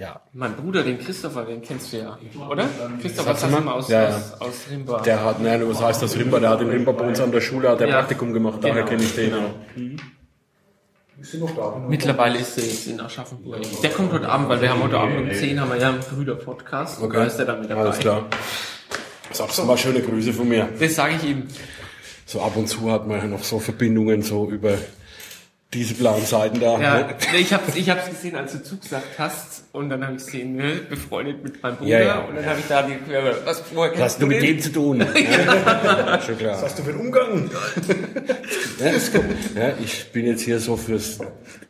[0.00, 0.20] Ja.
[0.32, 2.66] Mein Bruder, den Christopher, den kennst du ja, oder?
[3.02, 3.34] Christopher.
[3.34, 4.16] Sassmann aus, Ja, ja.
[4.16, 5.02] aus, aus Rimba.
[5.02, 6.40] Der hat, nein, was heißt das Rimba?
[6.40, 7.98] Der hat in Rimba bei uns an der Schule hat der Ja.
[7.98, 8.86] Praktikum gemacht, daher Genau.
[8.88, 9.30] kenne ich den
[11.38, 11.76] noch da?
[11.86, 13.58] Mittlerweile ist er jetzt in Aschaffenburg.
[13.82, 16.00] Der kommt heute Abend, weil wir haben heute Abend um 10 haben wir ja einen
[16.00, 17.02] Brüder-Podcast.
[17.02, 17.82] Und da ist er dann mit dabei.
[17.82, 18.24] Alles klar.
[19.32, 20.68] Sagst du mal schöne Grüße von mir.
[20.80, 21.46] Das sage ich ihm.
[22.24, 24.78] So ab und zu hat man ja noch so Verbindungen so über
[25.72, 26.80] diese blauen Seiten da.
[26.80, 27.14] Ja, ne?
[27.32, 29.64] nee, ich hab's, ich hab's gesehen, als du zugesagt hast.
[29.72, 31.90] Und dann habe ich gesehen, ne, befreundet mit meinem Bruder.
[31.90, 32.18] Ja, ja.
[32.20, 32.96] Und dann habe ich da die,
[33.44, 34.98] was, woher Was hast du mit dem zu tun?
[35.14, 36.20] ja.
[36.22, 36.54] Schon klar.
[36.54, 37.50] Was hast du für einen Umgang?
[38.80, 41.18] Ja, ja, ich bin jetzt hier so fürs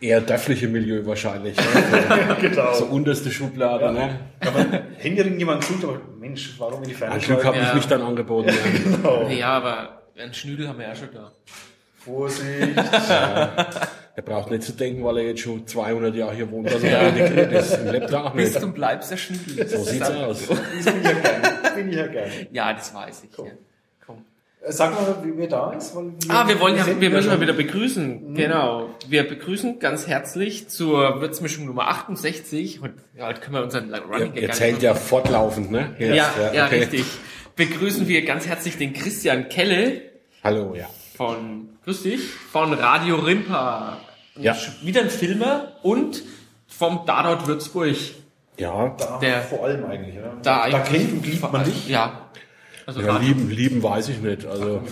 [0.00, 1.56] eher dörfliche Milieu wahrscheinlich.
[1.58, 2.36] Ne?
[2.40, 2.72] genau.
[2.72, 3.92] So unterste Schublade.
[3.92, 4.18] Ne?
[4.40, 7.68] Aber händeringend jemand sucht, aber Mensch, warum in die Ferne Ein Glück habe Ja.
[7.68, 8.48] ich mich dann angeboten.
[8.48, 8.54] Ja.
[8.90, 9.28] Genau.
[9.28, 11.32] Ja, aber einen Schnüdel haben wir ja schon da.
[12.04, 12.76] Vorsicht.
[14.16, 17.08] Er braucht nicht zu denken, weil er jetzt schon 200 Jahre hier wohnt, dass er
[17.08, 17.72] integriert ist.
[17.78, 18.52] Im lebt auch nicht.
[18.52, 19.66] Bist und bleibst der Schnüdel.
[19.66, 20.46] So sieht's aus.
[20.48, 21.74] Das bin ich ja gerne.
[21.74, 22.32] Bin ich ja gerne.
[22.52, 23.38] Ja, das weiß ich.
[23.38, 23.44] Ja.
[24.04, 24.24] Komm.
[24.62, 25.94] Äh, Sag mal, wie wer da ist.
[25.96, 28.34] Weil Ah, wir wollen ja, wir müssen schon- mal wieder begrüßen.
[28.34, 28.90] Genau.
[29.08, 32.82] Wir begrüßen ganz herzlich zur Würzmischung Nummer 68.
[32.82, 35.94] Und ja, heute können wir unseren Running Ihr zählt ja fortlaufend, ne?
[35.98, 36.14] Ja,
[36.52, 36.80] ja, okay.
[36.80, 37.04] richtig.
[37.56, 40.02] Begrüßen wir ganz herzlich den Christian Kelle
[40.44, 40.90] Hallo, ja.
[41.16, 43.98] von, grüß dich, von Radio Rimpa.
[44.36, 44.56] Ja.
[44.82, 46.22] Wieder ein Filmer und
[46.66, 47.96] vom Tatort Würzburg.
[48.58, 50.14] Ja, Da, Der- vor allem eigentlich.
[50.16, 50.22] Ja.
[50.42, 51.88] Da, da eigentlich- kennt und liebt man dich.
[51.88, 52.26] Ja.
[52.86, 54.44] Also ja lieben, lieben weiß ich nicht.
[54.46, 54.82] Also,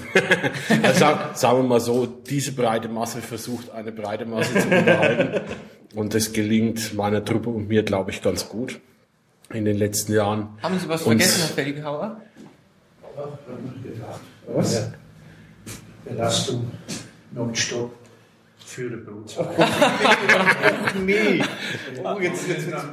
[0.83, 5.41] also sag, sagen wir mal so, diese breite Masse versucht, eine breite Masse zu unterhalten.
[5.95, 8.79] Und das gelingt meiner Truppe und mir, glaube ich, ganz gut
[9.53, 10.49] in den letzten Jahren.
[10.63, 12.21] Haben Sie was vergessen, Herr Felgenhauer?
[14.47, 14.91] Was?
[16.09, 16.71] Belastung
[17.33, 17.95] nonstop
[18.65, 19.49] für die Brutzeit.
[21.05, 21.43] Nee.
[22.05, 22.85] Oh, jetzt, jetzt, jetzt.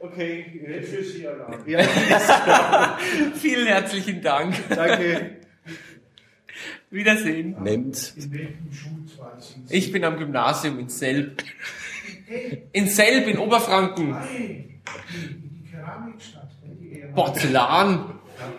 [0.00, 0.82] Okay.
[0.84, 1.58] Für Sie allein.
[1.66, 1.80] Ja,
[3.34, 4.54] Vielen herzlichen Dank.
[4.68, 5.36] danke.
[6.90, 7.56] Wiedersehen.
[7.62, 8.14] Nehmt's.
[8.16, 9.74] In welchem Schulzweig sind Sie?
[9.76, 11.42] Ich bin am Gymnasium in Selb.
[12.72, 14.16] In Selb in Oberfranken.
[17.14, 18.18] Porzellan.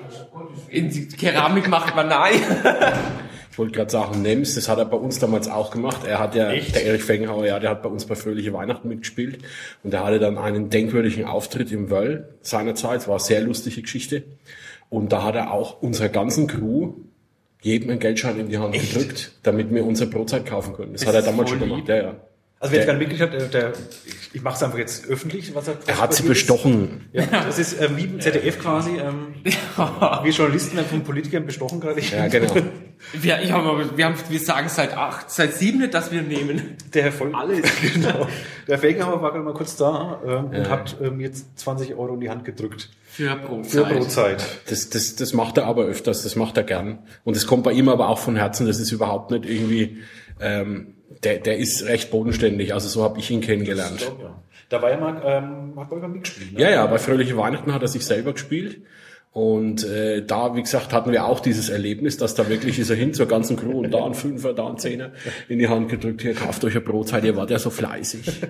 [0.10, 0.28] Also
[0.70, 2.34] In die Keramik macht man nein.
[3.60, 6.08] Ich wollte gerade sagen, Nems, das hat er bei uns damals auch gemacht.
[6.08, 6.76] Er hat ja, Echt?
[6.76, 9.40] der Erich Fenghauer, ja, der hat bei uns bei Fröhliche Weihnachten mitgespielt.
[9.84, 13.06] Und er hatte dann einen denkwürdigen Auftritt im Wöll seinerzeit.
[13.10, 14.24] War eine sehr lustige Geschichte.
[14.88, 16.94] Und da hat er auch unserer ganzen Crew
[17.62, 18.94] jedem einen Geldschein in die Hand Echt?
[18.94, 20.94] gedrückt, damit wir unsere Brotzeit kaufen können.
[20.94, 21.90] Das, Das hat er damals schon gemacht.
[21.90, 22.16] Ja, ja.
[22.62, 23.74] Also wer es Der- gar nicht mitgekriegt hat, der, der,
[24.06, 26.28] ich, ich mache es einfach jetzt öffentlich, was er Er hat sie passiert ist.
[26.28, 27.06] bestochen.
[27.14, 28.98] Ja, das ist ähm, wie im ZDF quasi.
[28.98, 29.36] Ähm,
[30.24, 32.02] wir Journalisten werden von Politikern bestochen gerade.
[32.02, 32.54] Ja, genau.
[33.14, 36.22] Wir, ich hab, aber- wir, haben, wir sagen seit acht, seit sieben nicht, dass wir
[36.22, 36.76] nehmen.
[36.94, 37.62] Der Herr Voll Alles.
[37.94, 38.28] genau.
[38.68, 40.70] Der Felgenhammer war gerade mal kurz da ähm, und Ja.
[40.70, 42.90] hat ähm, jetzt 20 Euro in die Hand gedrückt.
[43.06, 43.72] Für Brotzeit.
[43.88, 44.46] Für Brotzeit.
[44.70, 47.00] Das, das, das macht er aber öfters, das macht er gern.
[47.24, 50.00] Und das kommt bei ihm aber auch von Herzen, das ist überhaupt nicht irgendwie,
[50.42, 54.12] ähm, der, der ist recht bodenständig, also so habe ich ihn kennengelernt.
[54.22, 54.42] Ja.
[54.70, 56.54] Da war ja mal, ähm, hat Wolfgang mitgespielt.
[56.54, 56.62] Ne?
[56.62, 58.82] Ja, ja, bei Fröhliche Weihnachten hat er sich selber gespielt.
[59.32, 62.96] Und äh, da, wie gesagt, hatten wir auch dieses Erlebnis, dass da wirklich ist er
[62.96, 65.12] hin zur ganzen Crew und da ein Fünfer, da ein Zehner
[65.48, 68.42] in die Hand gedrückt, hier, kauft euch ein Brotzeit, ihr wart ja so fleißig.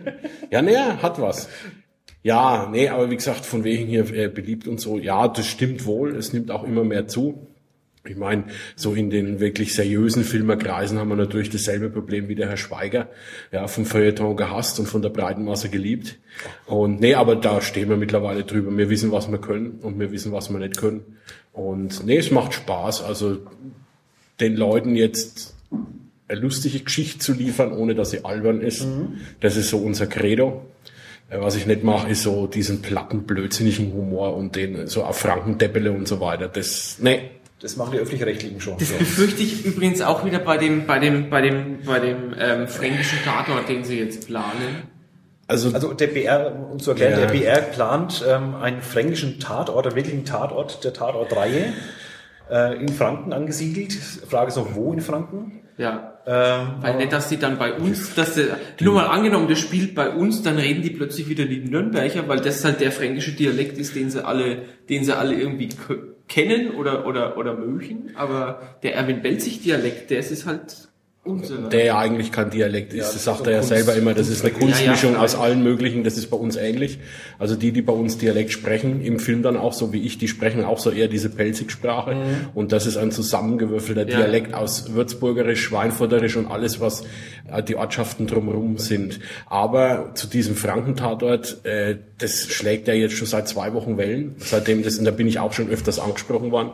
[0.51, 1.49] Ja, nee, hat was.
[2.23, 5.85] Ja, nee, aber wie gesagt, von wegen hier äh, beliebt und so, ja, das stimmt
[5.85, 7.48] wohl, es nimmt auch immer mehr zu.
[8.09, 12.49] Ich meine, so in den wirklich seriösen Filmerkreisen haben wir natürlich dasselbe Problem wie der
[12.49, 13.07] Herr Schweiger,
[13.51, 16.17] ja, vom Feuilleton gehasst und von der breiten Masse geliebt.
[16.65, 18.75] Und nee, aber da stehen wir mittlerweile drüber.
[18.75, 21.01] Wir wissen, was wir können und wir wissen, was wir nicht können.
[21.53, 23.03] Und nee, es macht Spaß.
[23.03, 23.37] Also
[24.39, 25.55] den Leuten jetzt
[26.27, 28.87] eine lustige Geschichte zu liefern, ohne dass sie albern ist,
[29.39, 30.65] das ist so unser Credo.
[31.29, 35.17] Äh, Was ich nicht mache, ist so diesen platten, blödsinnigen Humor und den so auf
[35.17, 36.47] Frankendeppele und so weiter.
[36.47, 37.31] Das, nee,
[37.61, 38.77] Das machen die Öffentlich-Rechtlichen schon.
[38.77, 42.67] Das befürchte ich übrigens auch wieder bei dem, bei dem, bei dem, bei dem ähm,
[42.67, 44.83] fränkischen Tatort, den sie jetzt planen.
[45.47, 47.25] Also, Also der BR, um zu erklären, Ja.
[47.25, 51.73] der BR plant ähm, einen fränkischen Tatort, einen wirklichen Tatort der Tatortreihe
[52.49, 53.91] äh, in Franken angesiedelt.
[53.93, 55.61] Frage ist noch, wo in Franken?
[55.79, 56.19] Ja.
[56.27, 59.95] Ähm, Weil nicht, dass die dann bei uns, dass der, nur mal angenommen, das spielt
[59.95, 63.77] bei uns, dann reden die plötzlich wieder die Nürnberger, weil das halt der fränkische Dialekt
[63.77, 65.69] ist, den sie alle, den sie alle irgendwie
[66.27, 68.11] kennen oder, oder, oder mögen.
[68.15, 70.88] Aber der Erwin Belzig Dialekt, der ist halt.
[71.71, 73.07] Der ja eigentlich kein Dialekt ist.
[73.07, 75.23] Ja, das sagt so er ja Kunst- selber immer, das ist eine Kunstmischung Ja, ja,
[75.23, 76.99] aus allen möglichen, das ist bei uns ähnlich.
[77.37, 80.27] Also die, die bei uns Dialekt sprechen, im Film dann auch so wie ich, die
[80.27, 82.15] sprechen auch so eher diese Pelzigsprache.
[82.53, 84.05] Und das ist ein zusammengewürfelter.
[84.05, 87.03] Dialekt aus Würzburgerisch, Schweinfurterisch und alles, was
[87.51, 89.19] äh, die Ortschaften drumherum sind.
[89.47, 94.83] Aber zu diesem Frankentatort, äh, das schlägt ja jetzt schon seit zwei Wochen Wellen, seitdem
[94.83, 96.71] das, und da bin ich auch schon öfters angesprochen worden.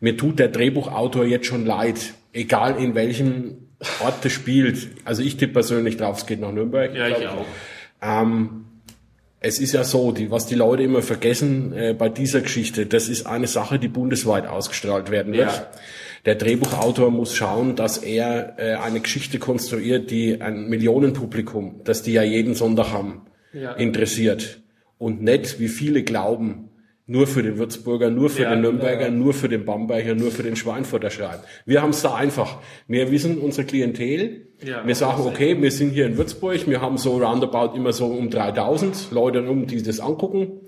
[0.00, 3.67] Mir tut der Drehbuchautor jetzt schon leid, egal in welchem
[4.02, 4.88] Ort das spielt.
[5.04, 6.94] Also ich tippe persönlich drauf, es geht nach Nürnberg.
[6.94, 7.46] Ja, glaub ich auch.
[8.02, 8.64] Ähm,
[9.40, 13.08] es ist ja so, die, was die Leute immer vergessen äh, bei dieser Geschichte, das
[13.08, 15.50] ist eine Sache, die bundesweit ausgestrahlt werden wird.
[15.52, 15.66] Ja.
[16.26, 22.12] Der Drehbuchautor muss schauen, dass er äh, eine Geschichte konstruiert, die ein Millionenpublikum, das die
[22.12, 23.22] ja jeden Sonntag haben,
[23.52, 23.72] Ja.
[23.74, 24.60] interessiert.
[24.98, 26.67] Und nicht, wie viele glauben,
[27.08, 30.42] nur für den Würzburger, nur für Ja, den Nürnberger, nur für den Bamberger, nur für
[30.42, 31.42] den Schweinfurter schreiben.
[31.64, 32.58] Wir haben es da einfach.
[32.86, 34.46] Wir wissen unsere Klientel.
[34.62, 34.86] Ja.
[34.86, 38.28] wir sagen, okay, wir sind hier in Würzburg, wir haben so roundabout immer so um
[38.28, 40.60] 3000 Leute rum, die das angucken.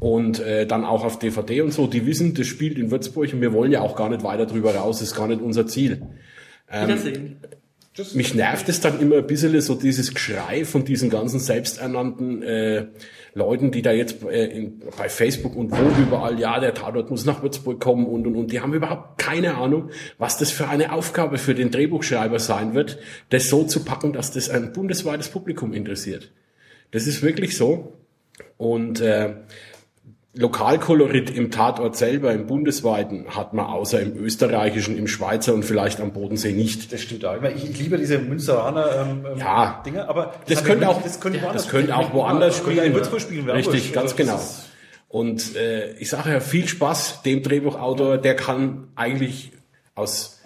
[0.00, 3.40] Und äh, dann auch auf DVD und so, die wissen, das spielt in Würzburg und
[3.40, 6.02] wir wollen ja auch gar nicht weiter drüber raus, das ist gar nicht unser Ziel.
[6.68, 7.36] Ähm, Wiedersehen.
[8.14, 12.86] Mich nervt es dann immer ein bisschen so dieses Geschrei von diesen ganzen selbsternannten äh,
[13.34, 17.24] Leuten, die da jetzt äh, in, bei Facebook und wo überall, ja, der Tatort muss
[17.24, 18.50] nach Würzburg kommen und und und.
[18.50, 22.98] Die haben überhaupt keine Ahnung, was das für eine Aufgabe für den Drehbuchschreiber sein wird,
[23.30, 26.32] das so zu packen, dass das ein bundesweites Publikum interessiert.
[26.90, 27.92] Das ist wirklich so.
[28.56, 29.34] Und äh,
[30.36, 36.00] Lokalkolorit im Tatort selber, im bundesweiten, hat man außer im österreichischen, im Schweizer und vielleicht
[36.00, 36.92] am Bodensee nicht.
[36.92, 37.40] Das stimmt auch.
[37.54, 39.80] Ich, ich, liebe diese Münsteraner ähm, ähm, Ja.
[39.86, 42.78] Dinge, aber Das könnte ja- auch, das könnte, das woanders könnte auch woanders Das könnte
[42.80, 42.92] spielen.
[42.92, 43.50] in Würzburg spielen.
[43.50, 44.40] Richtig, ganz Also das genau.
[45.08, 49.52] Und äh, ich sage ja, viel Spaß dem Drehbuchautor, der kann eigentlich
[49.94, 50.40] aus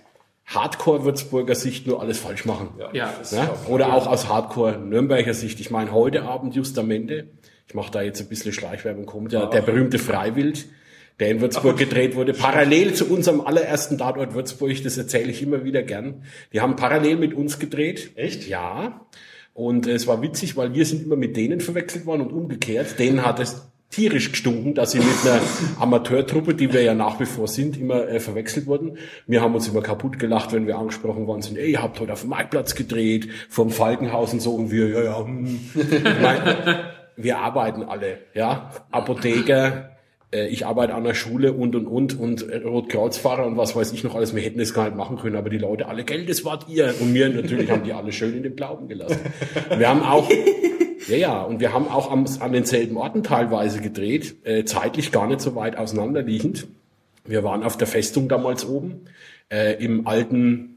[0.44, 2.68] Hardcore-Würzburger Sicht nur alles falsch machen.
[2.78, 3.10] Ja.
[3.18, 3.44] das Ja?
[3.44, 5.60] ist Oder auch aus Hardcore-Nürnberger Sicht.
[5.60, 7.28] Ich meine, heute Abend Justamente,
[7.68, 10.66] ich mache da jetzt ein bisschen Schleichwerbung, kommt ja der berühmte Freiwild,
[11.20, 15.64] der in Würzburg gedreht wurde, parallel zu unserem allerersten Tatort Würzburg, das erzähle ich immer
[15.64, 16.22] wieder gern.
[16.52, 18.12] Die haben parallel mit uns gedreht.
[18.16, 18.48] Echt?
[18.48, 19.06] Ja.
[19.52, 22.98] Und es war witzig, weil wir sind immer mit denen verwechselt worden und umgekehrt.
[22.98, 25.40] Denen hat es tierisch gestunken, dass sie mit einer
[25.80, 28.98] Amateurtruppe, die wir ja nach wie vor sind, immer äh, verwechselt wurden.
[29.26, 32.12] Wir haben uns immer kaputt gelacht, wenn wir angesprochen worden sind, ey, ihr habt heute
[32.12, 35.58] auf dem Marktplatz gedreht, vom Falkenhaus und so, und wir, ja, ja, hm.
[37.20, 39.90] Wir arbeiten alle, ja, Apotheker,
[40.32, 44.04] äh, ich arbeite an der Schule und und und und Rotkreuzfahrer und was weiß ich
[44.04, 44.34] noch alles.
[44.34, 46.94] Wir hätten das gar nicht machen können, aber die Leute alle, Geld, das wart ihr.
[47.00, 49.20] Und wir natürlich haben die alle schön in dem Glauben gelassen.
[49.76, 50.30] Wir haben auch,
[51.08, 55.26] ja ja, und wir haben auch am, an denselben Orten teilweise gedreht, äh, zeitlich gar
[55.26, 56.68] nicht so weit auseinanderliegend.
[57.24, 59.06] Wir waren auf der Festung damals oben,
[59.50, 60.76] äh, im alten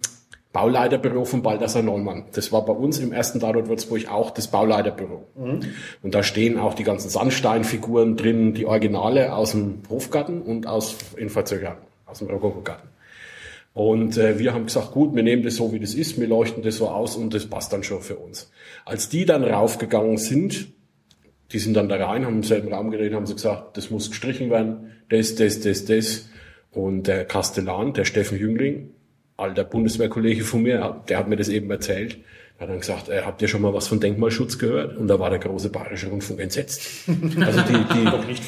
[0.53, 2.25] Bauleiterbüro von Balthasar Neumann.
[2.33, 5.23] Das war bei uns im ersten Tatort Würzburg auch das Bauleiterbüro.
[6.03, 10.97] Und da stehen auch die ganzen Sandsteinfiguren drin, die Originale aus dem Hofgarten und aus
[11.15, 12.89] in Verzögergarten, aus dem Rokokogarten.
[13.73, 16.61] Und äh, wir haben gesagt, gut, wir nehmen das so, wie das ist, wir leuchten
[16.61, 18.51] das so aus und das passt dann schon für uns.
[18.83, 20.67] Als die dann raufgegangen sind,
[21.53, 24.09] die sind dann da rein, haben im selben Raum geredet, haben sie gesagt, das muss
[24.09, 26.29] gestrichen werden, das, das, das, das.
[26.71, 28.91] Und der Kastellan, der Steffen Jüngling,
[29.41, 32.17] alter Bundeswehrkollege von mir, der hat mir das eben erzählt.
[32.57, 34.95] Er hat dann gesagt, äh, habt ihr schon mal was von Denkmalschutz gehört?
[34.95, 36.81] Und da war der große Bayerische Rundfunk entsetzt.
[37.45, 37.73] Also die,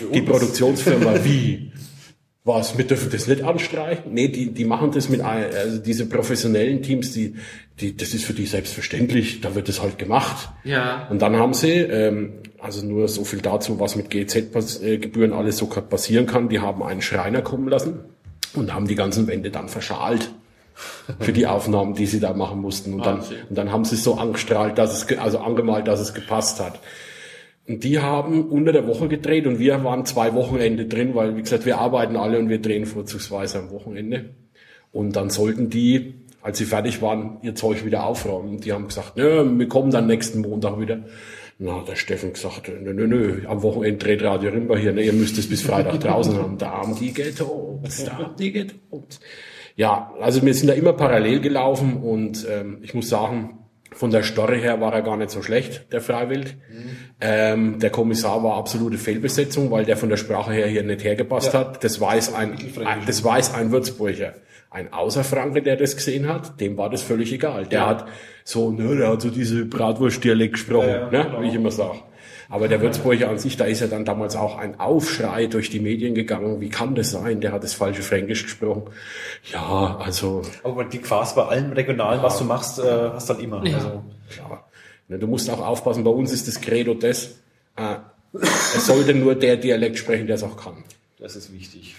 [0.05, 1.71] die, die Produktionsfirma, wie?
[2.45, 4.13] Was, wir dürfen das nicht anstreichen?
[4.13, 7.35] Nee, die, die machen das mit, ein- also diese professionellen Teams, die,
[7.79, 10.49] die, das ist für die selbstverständlich, da wird das halt gemacht.
[10.65, 11.07] Ja.
[11.09, 15.67] Und dann haben sie, ähm, also nur so viel dazu, was mit GZ-Gebühren alles so
[15.67, 18.01] passieren kann, die haben einen Schreiner kommen lassen
[18.55, 20.31] und haben die ganzen Wände dann verschalt
[21.19, 22.93] für die Aufnahmen, die sie da machen mussten.
[22.93, 26.13] Und dann, und dann haben sie es so angestrahlt, dass es, also angemalt, dass es
[26.13, 26.79] gepasst hat.
[27.67, 31.41] Und die haben unter der Woche gedreht und wir waren zwei Wochenende drin, weil, wie
[31.41, 34.31] gesagt, wir arbeiten alle und wir drehen vorzugsweise am Wochenende.
[34.91, 38.59] Und dann sollten die, als sie fertig waren, ihr Zeug wieder aufräumen.
[38.59, 41.05] Die haben gesagt, nö, wir kommen dann nächsten Montag wieder.
[41.57, 45.13] Na, der Steffen gesagt, nö, nö, nö, am Wochenende dreht Radio Rimba hier, ne, ihr
[45.13, 46.57] müsst es bis Freitag draußen haben.
[46.57, 49.19] Da haben die getobt, da haben die getobt.
[49.75, 53.59] Ja, also wir sind da immer parallel gelaufen und ähm, ich muss sagen,
[53.91, 56.55] von der Story her war er gar nicht so schlecht, der Freiwild.
[57.21, 61.53] Ähm, der Kommissar war absolute Fehlbesetzung, weil der von der Sprache her hier nicht hergepasst
[61.53, 61.59] Ja.
[61.59, 61.83] hat.
[61.83, 63.05] Das weiß ein, Mittelfränkisch.
[63.05, 64.33] das weiß ein Würzburger.
[64.69, 67.67] Ein Außerfranke, der das gesehen hat, dem war das völlig egal.
[67.67, 68.05] Der hat
[68.43, 71.41] so, ne, der hat so diese Bratwurst-Dialekt gesprochen, Ja, ja, ne, genau.
[71.43, 71.99] wie ich immer sage.
[72.53, 75.79] Aber der Würzburger an sich, da ist ja dann damals auch ein Aufschrei durch die
[75.79, 76.61] Medien gegangen.
[76.61, 77.41] Wie kann das sein?
[77.41, 78.83] Der hat das falsche Fränkisch gesprochen.
[79.51, 83.43] Ja, also Aber die ist bei allen Regionalen, was du machst, äh, hast du halt
[83.43, 83.65] immer.
[83.65, 83.77] Ja.
[83.77, 84.69] Also, klar.
[85.07, 87.39] Ne, Du musst auch aufpassen, bei uns ist das Credo das,
[87.75, 87.95] äh,
[88.33, 90.83] es sollte nur der Dialekt sprechen, der es auch kann.
[91.17, 91.95] das ist wichtig.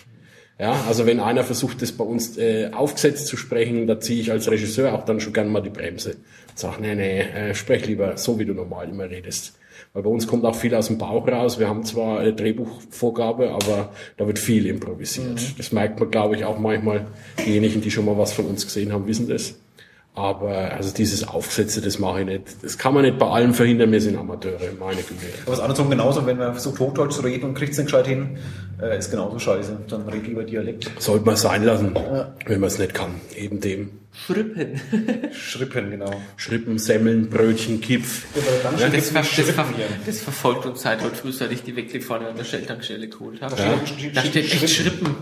[0.60, 4.30] Ja, also wenn einer versucht, das bei uns äh, aufgesetzt zu sprechen, da ziehe ich
[4.30, 6.14] als Regisseur auch dann schon gern mal die Bremse.
[6.54, 9.54] Sag, nee, nee, äh, sprech lieber so, wie du normal immer redest.
[9.94, 11.60] Weil bei uns kommt auch viel aus dem Bauch raus.
[11.60, 15.56] Wir haben zwar eine Drehbuchvorgabe, aber da wird viel improvisiert.
[15.56, 17.06] Das merkt man, glaube ich, auch manchmal.
[17.46, 19.54] Diejenigen, die schon mal was von uns gesehen haben, wissen das.
[20.16, 22.62] Aber also dieses Aufgesetzte, das mache ich nicht.
[22.62, 23.90] Das kann man nicht bei allem verhindern.
[23.90, 25.26] Wir sind Amateure, meine Güte.
[25.42, 28.06] Aber das andersrum genauso, wenn man versucht Hochdeutsch zu reden und kriegt es nicht gescheit
[28.06, 28.38] hin,
[28.80, 29.76] äh, ist genauso scheiße.
[29.88, 30.88] Dann red lieber Dialekt.
[31.00, 31.96] Sollte man sein lassen,
[32.46, 33.16] wenn man es nicht kann.
[33.36, 33.90] Eben dem.
[34.12, 34.80] Schrippen.
[35.32, 36.14] Schrippen, genau.
[36.36, 38.24] Schrippen, Semmeln, Brötchen, Kipf.
[38.36, 39.66] Das, ver das, ver
[40.06, 43.42] das verfolgt uns seit heute früh, seit ich die Weckli vorne an der Shell-Tankstelle geholt
[43.42, 43.56] habe.
[43.56, 43.80] Ja.
[44.14, 45.16] Da steht echt Schrippen.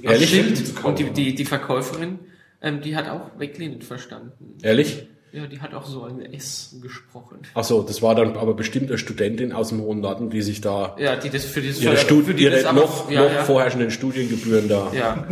[0.00, 0.30] Ehrlich?
[0.30, 0.84] Schild.
[0.84, 2.18] Und die, die, die Verkäuferin,
[2.62, 3.38] ähm, die hat auch
[3.68, 4.58] nicht verstanden.
[4.62, 5.08] Ehrlich?
[5.30, 7.38] Ja, die hat auch so ein S gesprochen.
[7.54, 10.62] Ach so, das war dann aber bestimmt eine Studentin aus dem hohen Norden, die sich
[10.62, 13.44] da Ja, die das für dieses ihre, für Stud die ihre noch, ja, noch ja,
[13.44, 15.26] vorherrschenden Studiengebühren da Ja,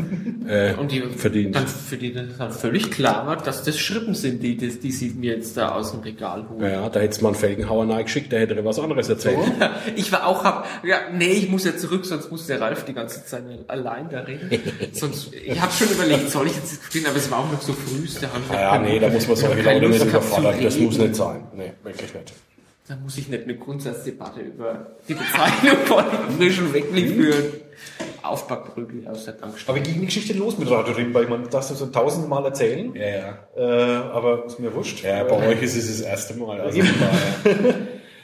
[0.47, 1.57] äh, und die verdient.
[1.57, 5.11] dann für die dann völlig klar war, dass das Schrippen sind, die, die, die sie
[5.11, 6.71] mir jetzt da aus dem Regal holen.
[6.71, 9.39] Ja, da hätte man einen Felgenhauer geschickt, der hätte er was anderes erzählt.
[9.97, 12.93] Ich war auch hab, ja, nee, ich muss ja zurück, sonst muss der Ralf die
[12.93, 14.51] ganze Zeit allein da reden.
[14.93, 17.73] sonst, ich habe schon überlegt, soll ich jetzt diskutieren, aber es war auch noch so
[17.73, 18.07] früh,
[18.53, 20.55] Ja, nee, da muss man solche keine nicht überfordern.
[20.63, 21.45] Das muss nicht sein.
[21.55, 22.33] Nee, wirklich nicht.
[22.89, 26.05] Da muss ich nicht eine Grundsatzdebatte über die Bezeichnung von
[26.39, 27.45] frischen Weckli führen.
[28.23, 29.69] Aufbackprügel aus der Tankstelle.
[29.69, 31.23] Aber wie ging die Geschichte los mit Radio Rimba?
[31.23, 33.39] Ich meine, das darfst du so tausendmal erzählen, Ja, ja.
[33.57, 35.03] äh, aber ist mir wurscht.
[35.05, 36.61] Ja, bei euch ist es das erste Mal.
[36.61, 36.81] Also.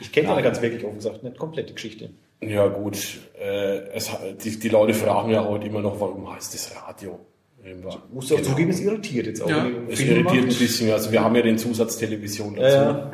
[0.01, 2.11] Ich kenne ja ganz wirklich offen gesagt nicht komplett die Geschichte.
[2.41, 2.99] ja gut,
[3.41, 4.11] äh, es,
[4.43, 7.21] die, die Leute fragen ja heute immer noch, warum heißt das Radio?
[7.65, 8.03] Rimba?
[8.13, 9.49] Musst du auch zugeben, es irritiert jetzt auch.
[9.49, 9.67] Ja.
[9.89, 10.59] Es irritiert ein macht.
[10.59, 10.91] bisschen.
[10.91, 12.77] Also wir haben ja den Zusatz Television dazu.
[12.77, 13.13] Ja,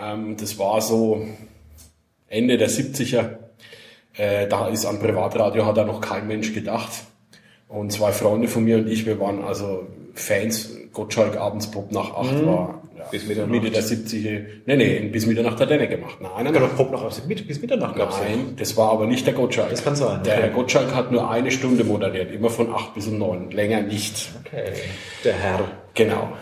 [0.00, 1.26] Ähm, das war so
[2.28, 3.36] Ende der 70er.
[4.14, 6.92] Äh, da ist an Privatradio hat da noch kein Mensch gedacht.
[7.68, 10.70] Und zwei Freunde von mir und ich, wir waren also Fans.
[10.92, 13.10] Gottschalk abends Pop nach 8 war ja, Mhm.
[13.10, 13.50] Bis Mitternacht.
[13.50, 14.42] Mitte der 70er.
[14.66, 16.18] Nee, nee, bis Mitternacht hat er nicht gemacht.
[16.20, 18.24] Nein, nein, Ja, doch Pop mit, bis Mitternacht gab's ja.
[18.36, 19.70] Nein, das war aber nicht der Gottschalk.
[19.70, 20.42] Das kann sein, Der okay.
[20.44, 23.50] Herr Gottschalk hat nur eine Stunde moderiert, immer von 8 bis um 9.
[23.50, 24.30] Länger nicht.
[24.46, 24.72] Okay.
[25.24, 25.60] Der Herr.
[25.94, 26.32] Genau,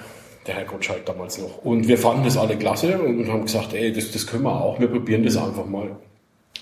[0.46, 1.58] der Herr Gottschalk damals noch.
[1.64, 4.78] Und wir fanden das alle klasse und haben gesagt, ey, das, das können wir auch,
[4.78, 5.96] wir probieren das einfach mal.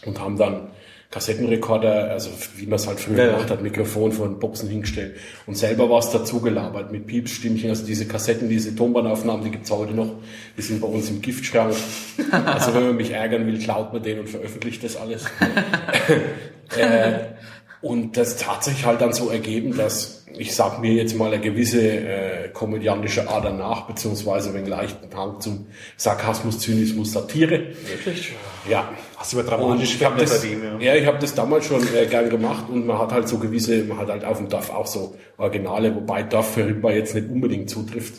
[0.07, 0.69] Und haben dann
[1.11, 5.57] Kassettenrekorder, also wie man es halt früher Ja, gemacht hat, Mikrofon von Boxen hingestellt und
[5.57, 10.13] selber was dazu gelabert mit Piepsstimmchen, also diese Kassetten, diese Tonbandaufnahmen, die gibt's heute noch,
[10.57, 11.75] die sind bei uns im Giftschrank.
[12.31, 15.25] Also wenn man mich ärgern will, klaut man den und veröffentlicht das alles.
[16.77, 17.13] äh,
[17.83, 21.41] und das hat sich halt dann so ergeben, dass ich sag mir jetzt mal eine
[21.41, 27.69] gewisse äh, komödiantische Ader nach, beziehungsweise wenn leichten Hang zum Sarkasmus, Zynismus, Satire.
[27.87, 28.33] Wirklich?
[28.69, 28.89] Ja.
[29.17, 30.95] Hast du über Und dramatisch ich habe das, seitdem, ja.
[30.95, 33.99] ich habe das damals schon äh, gern gemacht und man hat halt so gewisse, man
[33.99, 37.69] hat halt auf dem Dorf auch so Originale, wobei Dorf für Rimba jetzt nicht unbedingt
[37.69, 38.15] zutrifft.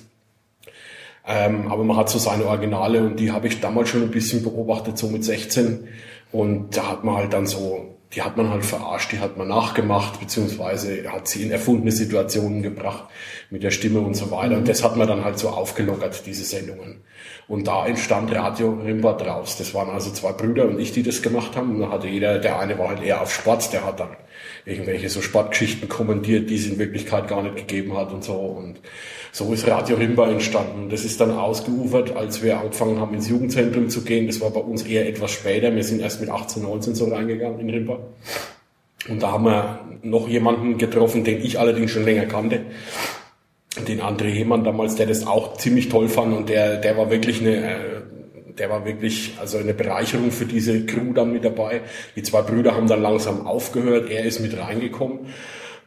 [1.26, 4.44] Ähm, aber man hat so seine Originale und die habe ich damals schon ein bisschen
[4.44, 5.88] beobachtet, so mit 16.
[6.32, 9.48] Und da hat man halt dann so, die hat man halt verarscht, die hat man
[9.48, 13.06] nachgemacht, beziehungsweise hat sie in erfundene Situationen gebracht
[13.50, 14.58] mit der Stimme und so weiter.
[14.58, 17.04] Und das hat man dann halt so aufgelockert, diese Sendungen.
[17.48, 19.58] Und da entstand Radio Rimba draus.
[19.58, 21.76] Das waren also zwei Brüder und ich, die das gemacht haben.
[21.76, 24.10] Und da hatte jeder, der eine war halt eher auf Sport, der hat dann
[24.66, 28.34] irgendwelche so Sportgeschichten kommentiert, die es in Wirklichkeit gar nicht gegeben hat und so.
[28.34, 28.80] Und
[29.32, 30.90] so ist Radio Rimba entstanden.
[30.90, 34.28] Das ist dann ausgeufert, als wir angefangen haben, ins Jugendzentrum zu gehen.
[34.28, 35.74] Das war bei uns eher etwas später.
[35.74, 38.00] Wir sind erst mit 18, 19 so reingegangen in Rimba.
[39.10, 42.62] Und da haben wir noch jemanden getroffen, den ich allerdings schon länger kannte.
[43.88, 47.40] Den André Hemann damals, der das auch ziemlich toll fand und der, der war wirklich
[47.40, 47.91] eine, äh,
[48.60, 51.82] der war wirklich also eine Bereicherung für diese Crew dann mit dabei.
[52.16, 55.20] Die zwei Brüder haben dann langsam aufgehört, er ist mit reingekommen.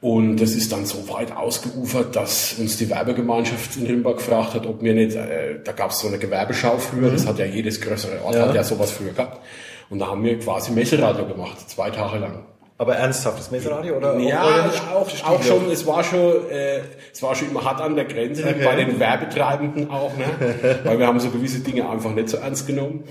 [0.01, 4.67] Und das ist dann so weit ausgeufert, dass uns die Werbegemeinschaft in Rimbach gefragt hat,
[4.67, 7.81] ob wir nicht, äh, da gab es so eine Gewerbeschau früher, das hat ja jedes
[7.81, 8.49] größere Ort, Ja.
[8.49, 9.41] hat ja sowas früher gehabt.
[9.89, 12.45] Und da haben wir quasi Messeradio gemacht, zwei Tage lang.
[12.77, 14.19] Aber ernsthaftes Messeradio oder?
[14.19, 14.83] Ja, oder nicht?
[14.93, 16.81] auch, auch schon, es war schon, äh,
[17.13, 20.81] es war schon immer hart an der Grenze, bei den Werbetreibenden auch, ne?
[20.85, 23.05] weil wir haben so gewisse Dinge einfach nicht so ernst genommen.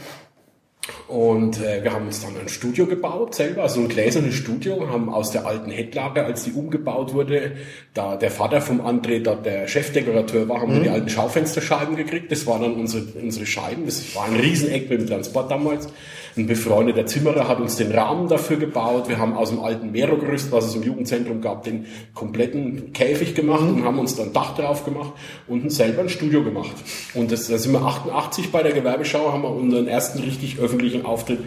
[1.07, 5.13] Und äh, wir haben uns dann ein Studio gebaut selber, also ein gläsernes Studio, haben
[5.13, 7.53] aus der alten Headlage, als die umgebaut wurde,
[7.93, 12.31] da der Vater vom André da der Chefdekorateur war, haben wir die alten Schaufensterscheiben gekriegt.
[12.31, 13.85] Das waren dann unsere, unsere Scheiben.
[13.85, 15.87] Das war ein Rieseneck mit dem Transport damals.
[16.35, 19.07] Ein befreundeter Zimmerer hat uns den Rahmen dafür gebaut.
[19.07, 21.85] Wir haben aus dem alten Merogerüst, was es im Jugendzentrum gab, den
[22.15, 25.11] kompletten Käfig gemacht und haben uns dann Dach drauf gemacht
[25.47, 26.73] und selber ein Studio gemacht.
[27.13, 31.05] Und das, da sind wir 88 bei der Gewerbeschau, haben wir unseren ersten richtig öffentlichen
[31.05, 31.39] Auftritt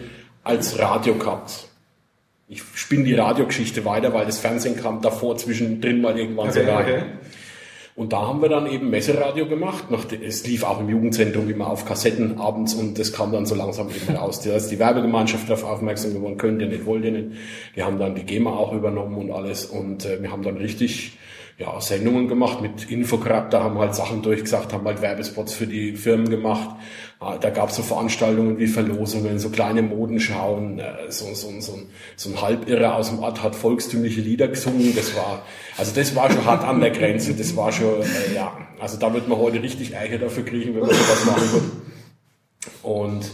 [0.43, 1.67] als Radio gehabt.
[2.47, 6.69] Ich spinne die Radiogeschichte weiter, weil das Fernsehen kam davor zwischendrin mal irgendwann so Okay,
[6.69, 6.85] rein.
[6.85, 7.03] okay.
[7.97, 9.85] Und da haben wir dann eben Messeradio gemacht.
[10.23, 13.89] Es lief auch im Jugendzentrum immer auf Kassetten abends und das kam dann so langsam
[13.89, 14.39] eben raus.
[14.39, 17.29] Da ist die Werbegemeinschaft darauf aufmerksam geworden, könnt ihr nicht, wollt ihr nicht.
[17.75, 21.17] Die haben dann die GEMA auch übernommen und alles und äh, wir haben dann richtig
[21.59, 25.65] ja, Sendungen gemacht mit Infokraft, da haben wir halt Sachen durchgesagt, haben halt Werbespots für
[25.65, 26.69] die Firmen gemacht.
[27.19, 31.73] Ah, Da gab es so Veranstaltungen wie Verlosungen, so kleine Modenschauen, äh, so, so, so,
[31.73, 34.95] ein- so ein Halbirrer aus dem Ort hat volkstümliche Lieder gesungen.
[34.95, 35.41] Das war,
[35.77, 37.33] also das war schon hart an der Grenze.
[37.33, 40.81] Das war schon, äh, ja, also da wird man heute richtig Ärger dafür kriegen, wenn
[40.81, 41.65] man sowas machen würde.
[42.83, 43.31] Und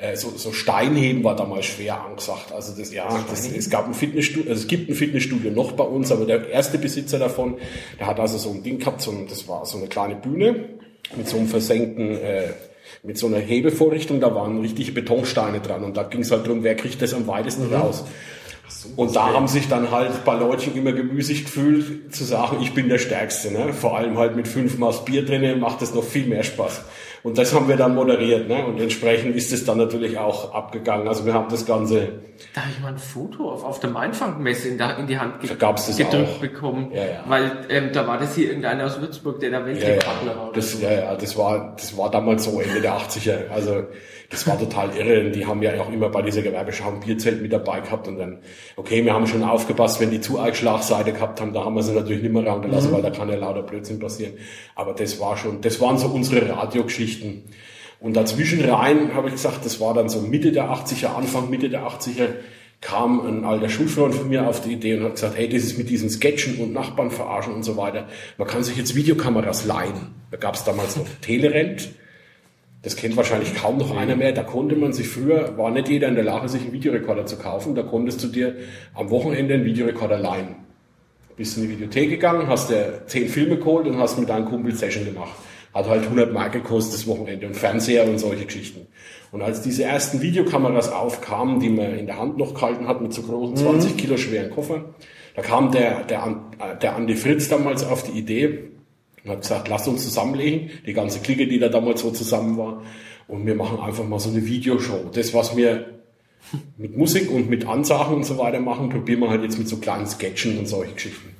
[0.00, 2.52] äh, so, so Steinheben war damals schwer angesagt.
[2.52, 5.84] Also das, ja, das, es gab ein Fitnessstudio, also es gibt ein Fitnessstudio noch bei
[5.84, 7.58] uns, aber der erste Besitzer davon,
[7.98, 10.70] der hat also so ein Ding gehabt, so ein, das war so eine kleine Bühne
[11.16, 12.48] mit so einem versenkten, äh,
[13.02, 16.64] mit so einer Hebevorrichtung, da waren richtige Betonsteine dran und da ging es halt drum,
[16.64, 18.04] wer kriegt das am weitesten raus.
[18.96, 22.72] Und da haben sich dann halt ein paar Leutchen immer gemüßig gefühlt, zu sagen, ich
[22.72, 23.50] bin der Stärkste.
[23.50, 23.72] Ne?
[23.74, 26.82] Vor allem halt mit fünf Maß Bier drinnen macht es noch viel mehr Spaß.
[27.22, 28.48] Und das haben wir dann moderiert.
[28.48, 28.64] Ne?
[28.64, 31.06] Und entsprechend ist es dann natürlich auch abgegangen.
[31.06, 32.08] Also wir haben das Ganze,
[32.54, 35.50] Da habe ich mal ein Foto auf, auf der Mainfangmesse in, in die Hand ge
[35.58, 36.40] das gedrückt auch.
[36.40, 36.90] bekommen.
[36.94, 37.24] Ja, ja.
[37.26, 40.52] Weil ähm, da war das hier irgendeiner aus Würzburg, der da ja, Weltcup-Partner ja, war.
[40.52, 40.82] das, so.
[40.82, 43.48] ja, ja, das war, das war damals so Ende der 80er.
[43.50, 43.84] Also
[44.30, 45.26] das war total irre.
[45.26, 48.08] Und die haben ja auch immer bei dieser Gewerbeschau ein Bierzelt mit dabei gehabt.
[48.08, 48.38] Und dann,
[48.76, 51.82] okay, wir haben schon aufgepasst, wenn die zu arg Schlagseite gehabt haben, da haben wir
[51.82, 54.34] sie natürlich nicht mehr rausgelassen, weil da kann ja lauter Blödsinn passieren.
[54.76, 57.42] Aber das war schon, das waren so unsere Radiogeschichten.
[57.98, 61.68] Und dazwischen rein habe ich gesagt, das war dann so Mitte der 80er, Anfang Mitte
[61.68, 62.28] der 80er,
[62.80, 65.76] kam ein alter Schulfreund von mir auf die Idee und hat gesagt, hey, das ist
[65.76, 68.08] mit diesen Sketchen und Nachbarn verarschen und so weiter.
[68.38, 70.14] Man kann sich jetzt Videokameras leihen.
[70.30, 71.90] Da gab es damals noch Telerent.
[72.82, 74.32] Das kennt wahrscheinlich kaum noch einer mehr.
[74.32, 77.36] Da konnte man sich früher, war nicht jeder in der Lage, sich einen Videorekorder zu
[77.36, 77.74] kaufen.
[77.74, 78.56] Da konntest du dir
[78.94, 80.56] am Wochenende einen Videorekorder leihen.
[81.36, 84.74] Bist in die Videothek gegangen, hast dir zehn Filme geholt und hast mit deinem Kumpel
[84.74, 85.32] Session gemacht.
[85.72, 88.88] Hat halt 100 Mark gekostet das Wochenende und Fernseher und solche Geschichten.
[89.30, 93.12] Und als diese ersten Videokameras aufkamen, die man in der Hand noch gehalten hat mit
[93.12, 94.94] so großen 20 Kilo schweren Koffer,
[95.36, 98.69] da kam der, der, äh, der Andi Fritz damals auf die Idee,
[99.24, 102.82] und hat gesagt, lasst uns zusammenlegen, die ganze Clique, die da damals so zusammen war,
[103.28, 105.08] und wir machen einfach mal so eine Videoshow.
[105.12, 106.00] Das, was wir
[106.76, 109.76] mit Musik und mit Ansagen und so weiter machen, probieren wir halt jetzt mit so
[109.76, 111.36] kleinen Sketchen und solche Geschichten.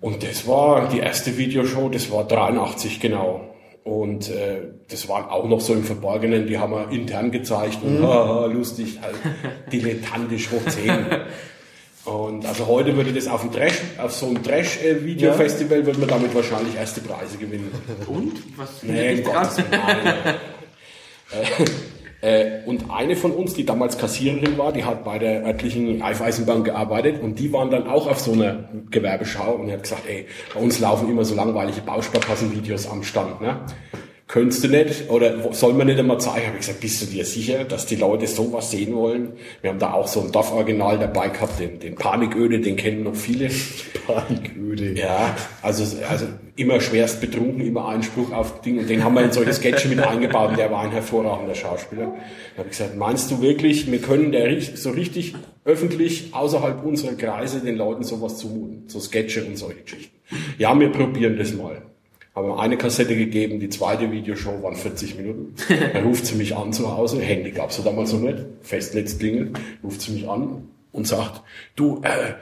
[0.00, 3.54] Und das war die erste Videoshow, das war 83 genau.
[3.84, 8.02] Und äh, das war auch noch so im Verborgenen, die haben wir intern gezeigt und
[8.06, 9.16] haha, lustig, halt,
[9.72, 10.90] dilettantisch hoch 10.
[12.04, 16.34] Und also heute würde das auf, dem Trash, auf so einem Trash-Video-Festival, würde man damit
[16.34, 17.72] wahrscheinlich erste Preise gewinnen.
[18.06, 18.42] Und?
[18.58, 19.58] Was Nee, Gottes
[22.20, 26.02] äh, äh, und eine von uns, die damals Kassiererin war, die hat bei der örtlichen
[26.02, 30.02] Raiffeisenbank gearbeitet und die waren dann auch auf so einer Gewerbeschau und die hat gesagt,
[30.06, 33.60] ey, bei uns laufen immer so langweilige Bausparkassenvideos am Stand, ne?
[34.26, 36.46] Könntest du nicht oder soll man nicht einmal zeigen?
[36.46, 39.34] Habe ich gesagt, bist du dir sicher, dass die Leute sowas sehen wollen?
[39.60, 43.14] Wir haben da auch so ein Dorforiginal dabei gehabt, den, den Paniköde, den kennen noch
[43.14, 43.50] viele.
[44.06, 44.94] Paniköde.
[44.94, 48.78] Ja, also, also immer schwerst betrunken, immer Einspruch auf Ding.
[48.78, 52.06] Und den haben wir in solche Sketche mit eingebaut und der war ein hervorragender Schauspieler.
[52.06, 55.34] Da habe ich gesagt, meinst du wirklich, wir können der so richtig
[55.66, 58.84] öffentlich außerhalb unserer Kreise den Leuten sowas zumuten?
[58.88, 60.16] So Sketche und solche Geschichten.
[60.56, 61.82] Ja, wir probieren das mal.
[62.34, 65.54] Haben wir eine Kassette gegeben, die zweite Videoshow waren 40 Minuten.
[65.92, 69.56] Dann ruft sie mich an zu Hause, Handy gab's ja damals noch nicht, Festnetz klingelt,
[69.84, 71.42] ruft sie mich an und sagt,
[71.76, 72.34] du, äh,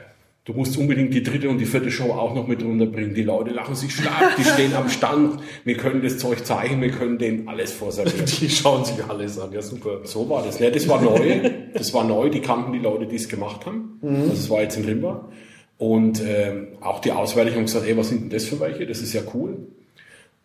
[0.45, 3.13] du musst unbedingt die dritte und die vierte Show auch noch mit runterbringen.
[3.13, 6.89] Die Leute lachen sich schlapp, die stehen am Stand, wir können das Zeug zeigen, wir
[6.89, 8.25] können denen alles vorservieren.
[8.41, 9.99] Die schauen sich alles an, ja super.
[10.05, 10.59] So war das.
[10.59, 11.51] Ne, das war neu.
[11.75, 12.29] Das war neu.
[12.29, 13.99] Die kannten die Leute, die es gemacht haben.
[14.01, 15.29] Also es war jetzt in Rimba.
[15.77, 18.87] Und ähm, auch die haben gesagt, ey, was sind denn das für welche?
[18.87, 19.67] Das ist ja cool.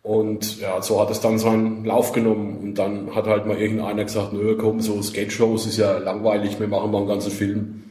[0.01, 2.57] Und ja, so hat es dann seinen Lauf genommen.
[2.57, 6.67] Und dann hat halt mal irgendeiner gesagt, nö, komm, so Sketch-Shows ist ja langweilig, wir
[6.67, 7.83] machen mal einen ganzen Film,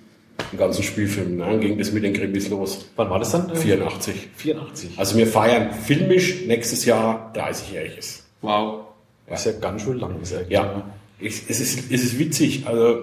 [0.51, 1.37] einen ganzen Spielfilm.
[1.37, 1.45] Ne?
[1.45, 2.87] Dann ging das mit den Krimis los.
[2.97, 3.55] Wann war das dann?
[3.55, 4.29] 84.
[4.37, 4.91] 84.
[4.97, 8.23] Also wir feiern filmisch nächstes Jahr 30-jähriges.
[8.41, 8.87] Wow.
[9.27, 10.15] Das ist ja ganz schön lang.
[10.15, 10.49] Eigentlich.
[10.49, 10.85] Ja,
[11.19, 12.67] ich, es, ist, es ist witzig.
[12.67, 13.03] Also,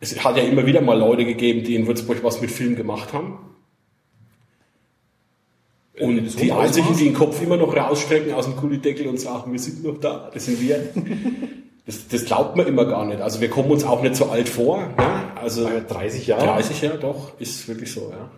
[0.00, 3.12] es hat ja immer wieder mal Leute gegeben, die in Würzburg was mit Film gemacht
[3.12, 3.38] haben.
[6.00, 9.52] Und so die einzigen, die den Kopf immer noch rausstrecken aus dem Kulideckel und sagen,
[9.52, 10.88] wir sind noch da, das sind wir.
[11.86, 13.20] Das, das glaubt man immer gar nicht.
[13.20, 14.78] Also wir kommen uns auch nicht so alt vor.
[14.78, 15.38] Ne?
[15.40, 16.44] Also 30 Jahre.
[16.44, 18.28] 30 Jahre doch, ist wirklich so, ja.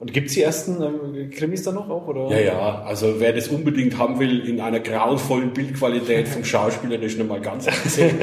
[0.00, 2.06] Und gibt's die ersten ähm, Krimis da noch auch?
[2.06, 2.30] Oder?
[2.30, 7.40] Ja, ja, also wer das unbedingt haben will, in einer grauenvollen Bildqualität vom Schauspielerischen mal
[7.40, 8.16] ganz abgesehen,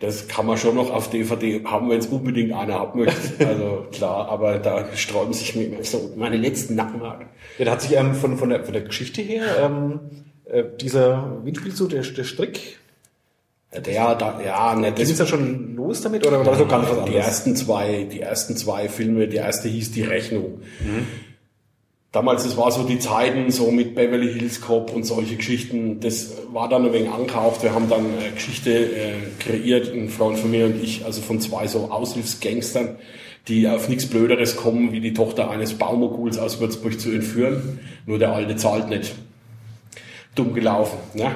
[0.00, 3.46] das kann man schon noch auf DVD haben, wenn es unbedingt einer haben möchte.
[3.46, 7.26] Also klar, aber da sträuben sich mir immer so meine letzten Nackenhaare.
[7.58, 10.00] Ja, da hat sich ähm, von, von, der, von der Geschichte her ähm,
[10.46, 12.78] äh, dieser, wie spielst du, der, der Strick,
[13.74, 16.94] Der, da, ja, ne, das da schon los damit oder war das noch ganz was
[16.94, 17.26] die anderes?
[17.26, 20.60] ersten zwei, die ersten zwei Filme, die erste hieß Die Rechnung.
[22.12, 26.32] Damals, das war so die Zeiten, so mit Beverly Hills Cop und solche Geschichten, das
[26.52, 27.62] war dann ein wenig angekauft.
[27.62, 31.40] Wir haben dann äh, Geschichte äh, kreiert, ein Freund von mir und ich, also von
[31.40, 32.96] zwei so Aushilfsgangstern,
[33.48, 37.80] die auf nichts Blöderes kommen, wie die Tochter eines Baumoguls aus Würzburg zu entführen.
[38.04, 39.14] Nur der Alte zahlt nicht.
[40.34, 40.98] Dumm gelaufen.
[41.14, 41.30] Ne?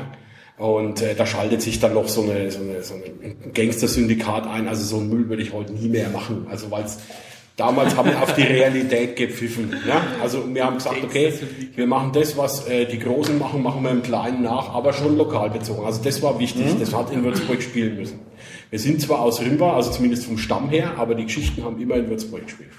[0.59, 4.69] Und äh, da schaltet sich dann noch so eine, so eine, so ein Gangster-Syndikat ein.
[4.69, 6.47] Also so einen Müll würde ich heute nie mehr machen.
[6.51, 6.87] Also weil
[7.57, 9.75] damals haben wir auf die Realität gepfiffen.
[9.87, 10.03] Ja?
[10.23, 11.33] Also wir haben gesagt, okay,
[11.75, 15.19] wir machen das, was äh, die Großen machen, machen wir im Kleinen nach, aber schon
[15.19, 15.85] lokal bezogen.
[15.85, 16.75] Also das war wichtig.
[16.81, 18.21] Das hat in Würzburg spielen müssen.
[18.71, 21.97] Wir sind zwar aus Rimba, also zumindest vom Stamm her, aber die Geschichten haben immer
[21.97, 22.71] in Würzburg gespielt.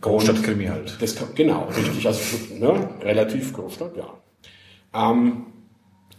[0.00, 0.96] Großstadtkrimi halt.
[1.00, 2.06] Das genau, richtig.
[2.06, 2.20] Also
[2.58, 4.14] ne, relativ Großstadt, ja.
[4.94, 5.46] Ähm,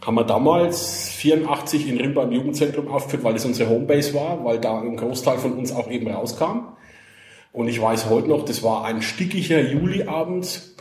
[0.00, 4.60] haben wir damals 84 in Rimba im Jugendzentrum aufgeführt, weil das unsere Homebase war, weil
[4.60, 6.76] da ein Großteil von uns auch eben rauskam.
[7.52, 10.74] Und ich weiß heute noch, das war ein stickiger Juliabend.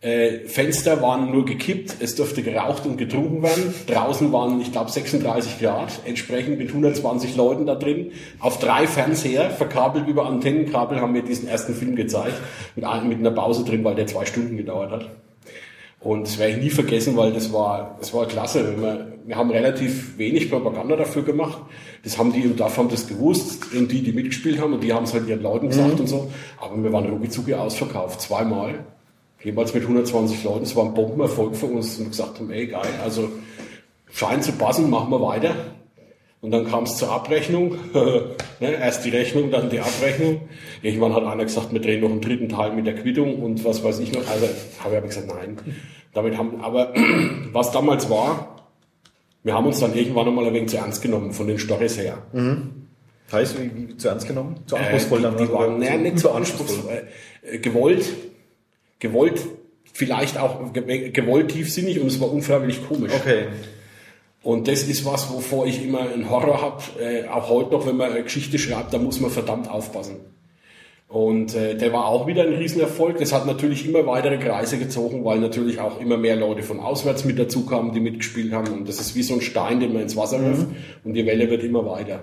[0.00, 3.74] Äh, Fenster waren nur gekippt, es durfte geraucht und getrunken werden.
[3.86, 8.12] Draußen waren, ich glaube, 36 Grad, entsprechend mit 120 Leuten da drin.
[8.40, 12.34] Auf drei Fernseher, verkabelt über Antennenkabel, haben wir diesen ersten Film gezeigt.
[12.74, 15.10] Mit, mit einer Pause drin, weil der zwei Stunden gedauert hat.
[16.00, 18.80] Und das werde ich nie vergessen, weil das war, das war klasse.
[18.80, 21.58] Wir, wir haben relativ wenig Propaganda dafür gemacht.
[22.04, 24.92] Das haben die im Dorf haben das gewusst und die, die mitgespielt haben und die
[24.92, 26.30] haben es halt ihren Leuten gesagt und so.
[26.60, 28.84] Aber wir waren rucki ausverkauft, zweimal.
[29.42, 30.64] Jeweils mit 120 Leuten.
[30.64, 33.28] Es war ein Bombenerfolg für uns und wir gesagt haben, ey geil, also
[34.10, 35.54] scheint zu passen, machen wir weiter.
[36.46, 37.74] Und dann kam es zur Abrechnung.
[38.60, 40.42] ne, erst die Rechnung, dann die Abrechnung.
[40.80, 43.82] Irgendwann hat einer gesagt, wir drehen noch einen dritten Teil mit der Quittung und was
[43.82, 44.20] weiß ich noch.
[44.30, 44.46] Also
[44.78, 45.56] habe ich aber gesagt, nein.
[46.14, 46.94] Damit haben, aber
[47.52, 48.64] was damals war,
[49.42, 52.18] wir haben uns dann irgendwann einmal ein wenig zu ernst genommen von den Storys her.
[53.32, 54.54] Heißt, wie, wie zu ernst genommen?
[54.66, 55.36] Zu Äh, anspruchsvoll dann?
[55.36, 57.02] die, die waren naja, nicht so anspruchsvoll.
[57.42, 58.04] Äh, gewollt,
[59.00, 59.40] gewollt,
[59.92, 63.10] vielleicht auch ge- gewollt tiefsinnig und es war unfreiwillig komisch.
[63.12, 63.46] Okay.
[64.46, 66.80] Und das ist was, wovor ich immer einen Horror habe.
[67.02, 70.18] Äh, auch heute noch, wenn man eine Geschichte schreibt, da muss man verdammt aufpassen.
[71.08, 73.18] Und äh, der war auch wieder ein Riesenerfolg.
[73.18, 77.24] Das hat natürlich immer weitere Kreise gezogen, weil natürlich auch immer mehr Leute von auswärts
[77.24, 78.72] mit dazu kamen, die mitgespielt haben.
[78.72, 80.68] Und das ist wie so ein Stein, den man ins Wasser wirft
[81.02, 82.20] und die Welle wird immer weiter.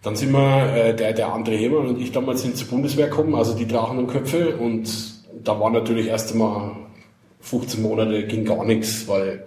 [0.00, 3.34] Dann sind wir, äh, der, der André Hemann und ich damals sind zur Bundeswehr gekommen,
[3.34, 4.56] also die Drachen und Köpfe.
[4.56, 4.90] Und
[5.44, 6.72] da war natürlich erst einmal
[7.40, 9.44] 15 Monate ging gar nichts, weil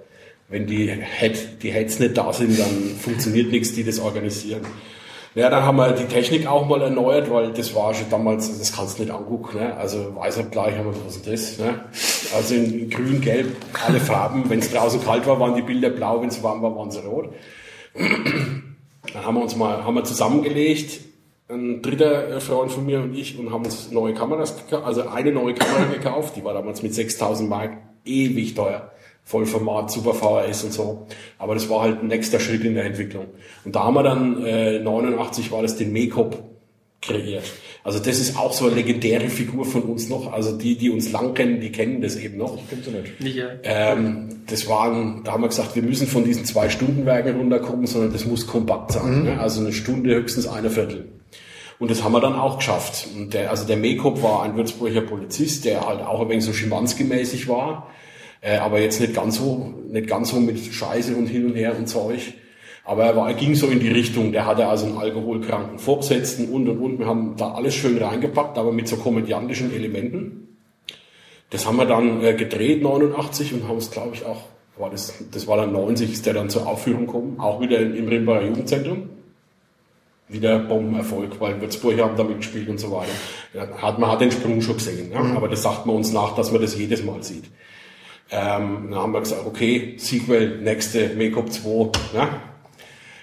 [0.50, 4.62] wenn die Head, die Heads nicht da sind, dann funktioniert nichts, die das organisieren.
[5.36, 8.72] Ja, dann haben wir die Technik auch mal erneuert, weil das war schon damals, das
[8.72, 9.58] kannst du nicht angucken.
[9.58, 9.76] Ne?
[9.76, 11.58] Also Weißabgleich haben wir, ist das?
[11.58, 11.86] Ne?
[12.36, 13.56] Also in, in grün, gelb,
[13.88, 14.48] alle Farben.
[14.48, 17.00] Wenn es draußen kalt war, waren die Bilder blau, wenn es warm war, waren sie
[17.00, 17.34] rot.
[17.96, 21.02] Dann haben wir uns mal, haben wir zusammengelegt,
[21.50, 25.32] ein dritter Freund von mir und ich, und haben uns neue Kameras gekauft, also eine
[25.32, 28.93] neue Kamera gekauft, die war damals mit 6000 Mark ewig teuer.
[29.26, 31.08] Vollformat, Super VHS und so.
[31.38, 33.28] Aber das war halt ein nächster Schritt in der Entwicklung.
[33.64, 36.44] Und da haben wir dann, äh, 89 war das den Mekop
[37.02, 37.44] kreiert.
[37.84, 40.32] Also das ist auch so eine legendäre Figur von uns noch.
[40.32, 42.58] Also die, die uns lang kennen, die kennen das eben noch.
[42.68, 43.20] Stimmt so nicht.
[43.20, 43.48] Nicht, ja.
[43.64, 48.14] Ähm, das waren, da haben wir gesagt, wir müssen von diesen zwei Stundenwerken runterkommen, sondern
[48.14, 49.24] das muss kompakt sein.
[49.24, 49.40] Ne?
[49.40, 51.10] Also eine Stunde, höchstens eine Viertel.
[51.80, 53.08] Und das haben wir dann auch geschafft.
[53.16, 56.52] Und der, also der Mekop war ein Würzburger Polizist, der halt auch ein wenig so
[56.52, 57.90] Schimanski-mäßig war,
[58.44, 61.76] äh, aber jetzt nicht ganz so, nicht ganz so mit Scheiße und hin und her
[61.78, 62.34] und Zeug.
[62.84, 66.50] Aber er, war, er ging so in die Richtung, der hatte also einen alkoholkranken Vorgesetzten
[66.50, 67.00] und und und.
[67.00, 70.58] Wir haben da alles schön reingepackt, aber mit so komödiantischen Elementen.
[71.50, 74.42] Das haben wir dann äh, gedreht, 89, und haben es, glaube ich, auch,
[74.78, 77.96] war das, das war dann 90, ist der dann zur Aufführung gekommen, auch wieder in,
[77.96, 79.10] im Rimbacher Jugendzentrum.
[80.28, 83.12] Wieder Bombenerfolg, weil Würzburg haben damit gespielt und so weiter.
[83.54, 85.20] Ja, hat, man hat den Sprung schon gesehen, ja?
[85.20, 87.46] aber das sagt man uns nach, dass man das jedes Mal sieht.
[88.36, 92.30] Ähm, dann haben wir gesagt, okay, Sequel, nächste, Make-up 2, ja?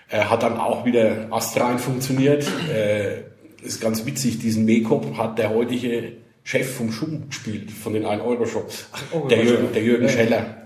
[0.08, 2.46] äh, hat dann auch wieder astrein funktioniert.
[2.72, 3.22] Äh,
[3.60, 6.12] ist ganz witzig, diesen Make-up hat der heutige
[6.44, 8.88] Chef vom Schum gespielt, von den 1-Euro-Shops.
[9.12, 10.08] oh, der, Jürgen, der Jürgen ja.
[10.08, 10.56] Scheller.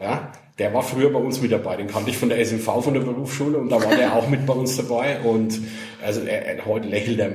[0.00, 1.76] Ja, der war früher bei uns mit dabei.
[1.76, 4.46] Den kannte ich von der SMV, von der Berufsschule und da war der auch mit
[4.46, 5.60] bei uns dabei und
[6.02, 7.32] also er, er, heute lächelt er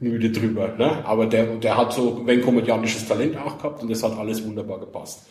[0.00, 1.04] müde drüber, ne?
[1.04, 4.78] aber der, der hat so ein komödiantisches Talent auch gehabt und das hat alles wunderbar
[4.78, 5.26] gepasst.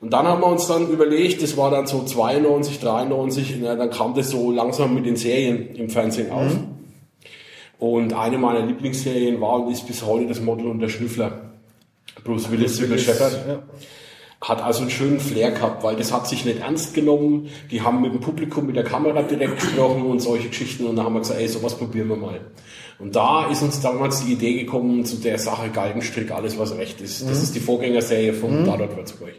[0.00, 3.90] Und dann haben wir uns dann überlegt, das war dann so 92, 93, na, dann
[3.90, 6.54] kam das so langsam mit den Serien im Fernsehen auf.
[6.54, 6.78] Mhm.
[7.78, 11.52] Und eine meiner Lieblingsserien war und ist bis heute das Model und der Schnüffler.
[12.24, 13.32] Bruce Willis, Sybil Shepard.
[13.46, 13.62] Ja.
[14.40, 17.48] Hat also einen schönen Flair gehabt, weil das hat sich nicht ernst genommen.
[17.72, 20.86] Die haben mit dem Publikum, mit der Kamera direkt gesprochen und solche Geschichten.
[20.86, 22.40] Und dann haben wir gesagt, ey, sowas probieren wir mal.
[23.00, 27.00] Und da ist uns damals die Idee gekommen zu der Sache Galgenstrick, alles was recht
[27.00, 27.22] ist.
[27.22, 27.44] Das mhm.
[27.44, 28.66] ist die Vorgängerserie von mhm.
[28.66, 29.34] Tatort Würzburg.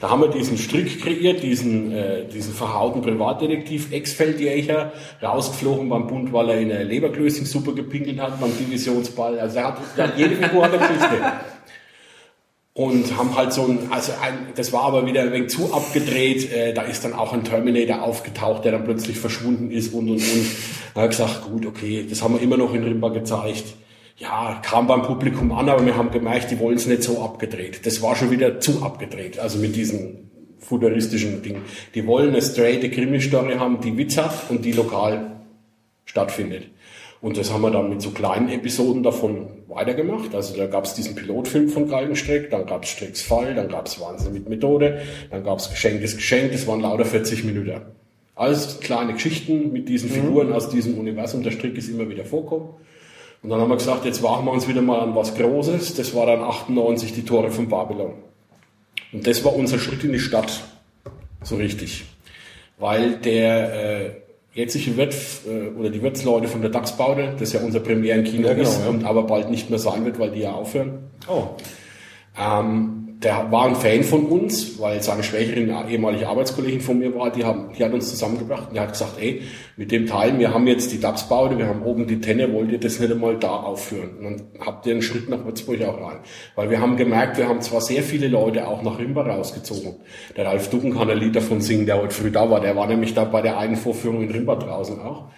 [0.00, 6.32] Da haben wir diesen Strick kreiert, diesen, äh, diesen verhauten Privatdetektiv, Ex-Feldjäger, rausgeflogen beim Bund,
[6.32, 9.38] weil er in eine Leberklößchensuppe gepinkelt hat, beim Divisionsball.
[9.38, 11.22] Also er hat, er hat jede Figur hat eine Geschichte
[12.74, 16.52] und haben halt so ein, also ein, das war aber wieder ein wenig zu abgedreht,
[16.52, 20.16] äh, da ist dann auch ein Terminator aufgetaucht, der dann plötzlich verschwunden ist und und
[20.16, 20.46] und.
[20.92, 23.64] Da habe ich gesagt, gut, okay, das haben wir immer noch in Rimba gezeigt.
[24.16, 27.86] Ja, kam beim Publikum an, aber wir haben gemerkt, die wollen es nicht so abgedreht.
[27.86, 31.62] Das war schon wieder zu abgedreht, also mit diesen futuristischen Ding.
[31.94, 35.42] Die wollen eine straight Krimi-Story haben, die Witz hat und die lokal
[36.04, 36.70] stattfindet.
[37.20, 40.34] Und das haben wir dann mit so kleinen Episoden davon weitergemacht.
[40.34, 43.86] Also da gab es diesen Pilotfilm von Galgenstreck, dann gab es Strecks Fall, dann gab
[43.86, 47.80] es Wahnsinn mit Methode, dann gab es Geschenktes Geschenk, das waren lauter 40 Minuten.
[48.36, 50.14] Alles kleine Geschichten mit diesen mhm.
[50.14, 51.42] Figuren aus diesem Universum.
[51.42, 52.70] Der Strick ist immer wieder vorkommen.
[53.42, 55.94] Und dann haben wir gesagt, jetzt wagen wir uns wieder mal an was Großes.
[55.94, 58.14] Das war dann 98 die Tore von Babylon.
[59.12, 60.64] Und das war unser Schritt in die Stadt.
[61.42, 62.04] So richtig.
[62.78, 64.10] Weil der, äh,
[64.54, 65.14] jetzige Wirt
[65.46, 68.88] äh, oder die Wirtsleute von der DAX-Baude, das ja unser Premierenkino ja, genau, ist ja.
[68.88, 71.10] und aber bald nicht mehr sein wird, weil die ja aufhören.
[71.28, 71.48] Oh.
[72.38, 77.32] Ähm, der war ein Fan von uns, weil seine Schwächerin, ehemalige Arbeitskollegin von mir war,
[77.32, 79.42] die, haben, die hat uns zusammengebracht und die hat gesagt, ey,
[79.76, 82.78] mit dem Teil, wir haben jetzt die DAX-Baude, wir haben oben die Tenne, wollt ihr
[82.78, 84.18] das nicht einmal da aufführen?
[84.18, 86.18] Und dann habt ihr einen Schritt nach Würzburg auch rein.
[86.54, 89.96] Weil wir haben gemerkt, wir haben zwar sehr viele Leute auch nach Rimba rausgezogen.
[90.36, 92.60] Der Ralf Ducken kann ein Lied davon singen, der heute früh da war.
[92.60, 95.30] Der war nämlich da bei der einen Vorführung in Rimba draußen auch.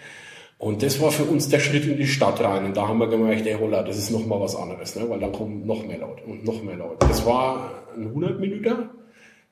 [0.59, 2.65] Und das war für uns der Schritt in die Stadt rein.
[2.65, 5.09] Und da haben wir gemerkt, ey, holla, das ist noch mal was anderes, ne?
[5.09, 7.07] weil dann kommen noch mehr Leute und noch mehr Leute.
[7.07, 8.89] Das war ein 100 Minuten,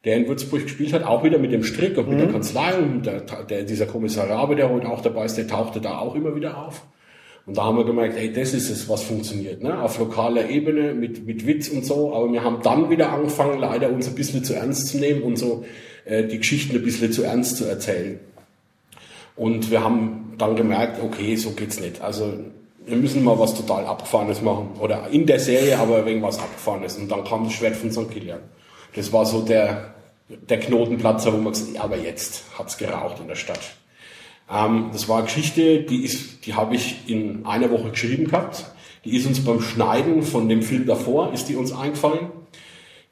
[0.05, 2.23] der in Würzburg gespielt hat, auch wieder mit dem Strick und mit mhm.
[2.23, 5.81] der Kanzlei und der, der, dieser Kommissar Rabe, der heute auch dabei ist, der tauchte
[5.81, 6.83] da auch immer wieder auf.
[7.47, 9.83] Und da haben wir gemerkt, ey, das ist es, was funktioniert, ne?
[9.83, 12.15] auf lokaler Ebene mit, mit Witz und so.
[12.15, 15.37] Aber wir haben dann wieder angefangen, leider uns ein bisschen zu ernst zu nehmen und
[15.37, 15.67] so
[16.07, 18.19] äh, die Geschichten ein bisschen zu ernst zu erzählen.
[19.37, 22.01] Und wir haben dann gemerkt, okay, so geht's nicht.
[22.01, 22.33] Also
[22.87, 24.71] wir müssen mal was total Abgefahrenes machen.
[24.79, 26.97] Oder in der Serie aber irgendwas Abgefahrenes.
[26.97, 28.11] Und dann kam das Schwert von St.
[28.11, 28.41] Kilian.
[28.95, 29.95] Das war so der,
[30.29, 33.61] der Knotenplatzer, wo man gesagt hat, aber jetzt hat's geraucht in der Stadt.
[34.51, 38.67] Ähm, das war eine Geschichte, die ist, die habe ich in einer Woche geschrieben gehabt.
[39.05, 42.31] Die ist uns beim Schneiden von dem Film davor, ist die uns eingefallen.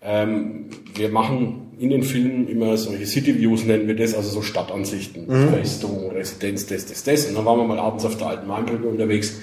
[0.02, 4.42] Ähm, wir machen in den Filmen immer solche City Views nennen wir das, also so
[4.42, 5.50] Stadtansichten, mhm.
[5.50, 7.26] Festung, Residenz, das, das, das.
[7.26, 9.40] Und dann waren wir mal abends auf der alten Mainbrücke unterwegs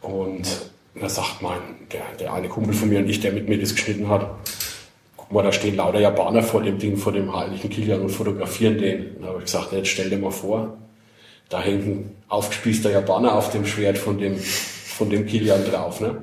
[0.00, 0.42] und
[0.94, 1.60] da sagt mein,
[1.92, 4.28] der, der eine Kumpel von mir und ich, der mit mir das geschnitten hat,
[5.16, 8.78] guck mal, da stehen lauter Japaner vor dem Ding, vor dem heiligen Kilian und fotografieren
[8.78, 9.20] den.
[9.20, 10.76] Da habe ich gesagt, jetzt stell dir mal vor,
[11.48, 16.00] da hängt ein aufgespießter Japaner auf dem Schwert von dem, von dem Kilian drauf.
[16.00, 16.16] Ne?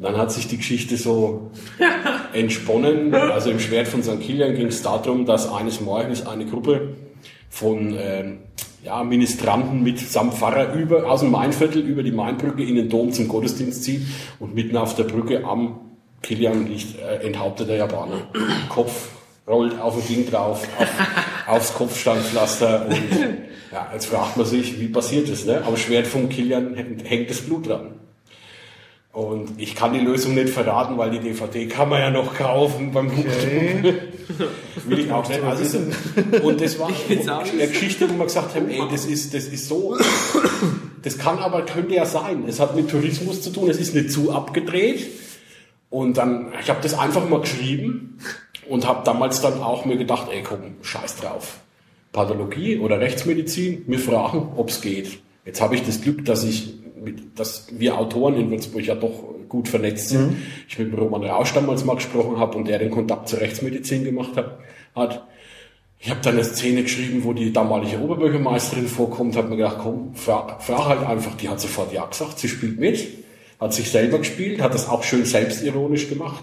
[0.00, 1.50] Dann hat sich die Geschichte so
[2.32, 3.14] entsponnen.
[3.14, 4.20] Also im Schwert von St.
[4.20, 6.94] Kilian ging es darum, dass eines Morgens eine Gruppe
[7.50, 8.38] von ähm,
[8.82, 13.12] ja, Ministranten mit samt Pfarrer über, aus dem Mainviertel über die Mainbrücke in den Dom
[13.12, 14.02] zum Gottesdienst zieht
[14.38, 15.80] und mitten auf der Brücke am
[16.22, 18.22] Kilian liegt äh, enthaupteter Japaner.
[18.68, 19.08] Kopf
[19.46, 20.88] rollt auf dem Ding drauf, auf,
[21.46, 22.96] aufs Kopfsteinpflaster und
[23.72, 25.62] ja, jetzt fragt man sich, wie passiert das, ne?
[25.64, 27.99] Am Schwert von Kilian hängt das Blut dran.
[29.12, 32.92] Und ich kann die Lösung nicht verraten, weil die DVD kann man ja noch kaufen
[32.92, 33.94] beim okay.
[34.86, 35.42] Will ich auch nicht.
[35.42, 35.78] Also,
[36.42, 39.96] und das war eine Geschichte, wo wir gesagt haben, ey, das ist, das ist so,
[41.02, 42.44] das kann aber, könnte ja sein.
[42.46, 45.06] Es hat mit Tourismus zu tun, es ist nicht zu abgedreht.
[45.90, 48.18] Und dann, ich habe das einfach mal geschrieben
[48.68, 51.58] und habe damals dann auch mir gedacht, ey, komm, scheiß drauf.
[52.12, 55.18] Pathologie oder Rechtsmedizin, wir fragen, ob's geht.
[55.44, 56.79] Jetzt habe ich das Glück, dass ich
[57.34, 60.30] dass wir Autoren in Würzburg ja doch gut vernetzt sind.
[60.30, 60.42] Mhm.
[60.68, 64.36] Ich mit Roman Rausch damals mal gesprochen habe und der den Kontakt zur Rechtsmedizin gemacht
[64.36, 64.58] hat.
[64.94, 65.26] hat.
[65.98, 70.14] Ich habe dann eine Szene geschrieben, wo die damalige Oberbürgermeisterin vorkommt, habe mir gedacht, komm,
[70.14, 71.36] frag, frag halt einfach.
[71.36, 73.06] Die hat sofort ja gesagt, sie spielt mit,
[73.58, 76.42] hat sich selber gespielt, hat das auch schön selbstironisch gemacht.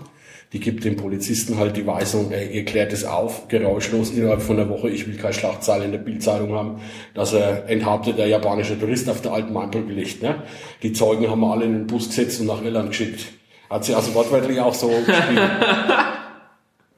[0.53, 4.57] Die gibt dem Polizisten halt die Weisung, ey, ihr klärt es auf, geräuschlos innerhalb von
[4.57, 6.81] einer Woche, ich will keine Schlachtzeile in der Bildzeitung haben,
[7.13, 10.23] dass er enthauptet der japanische Tourist auf der alten Mainbrücke liegt.
[10.23, 10.43] Ne?
[10.83, 13.25] Die Zeugen haben wir alle in den Bus gesetzt und nach Irland geschickt.
[13.69, 15.41] Hat sie also wortwörtlich auch so gespielt.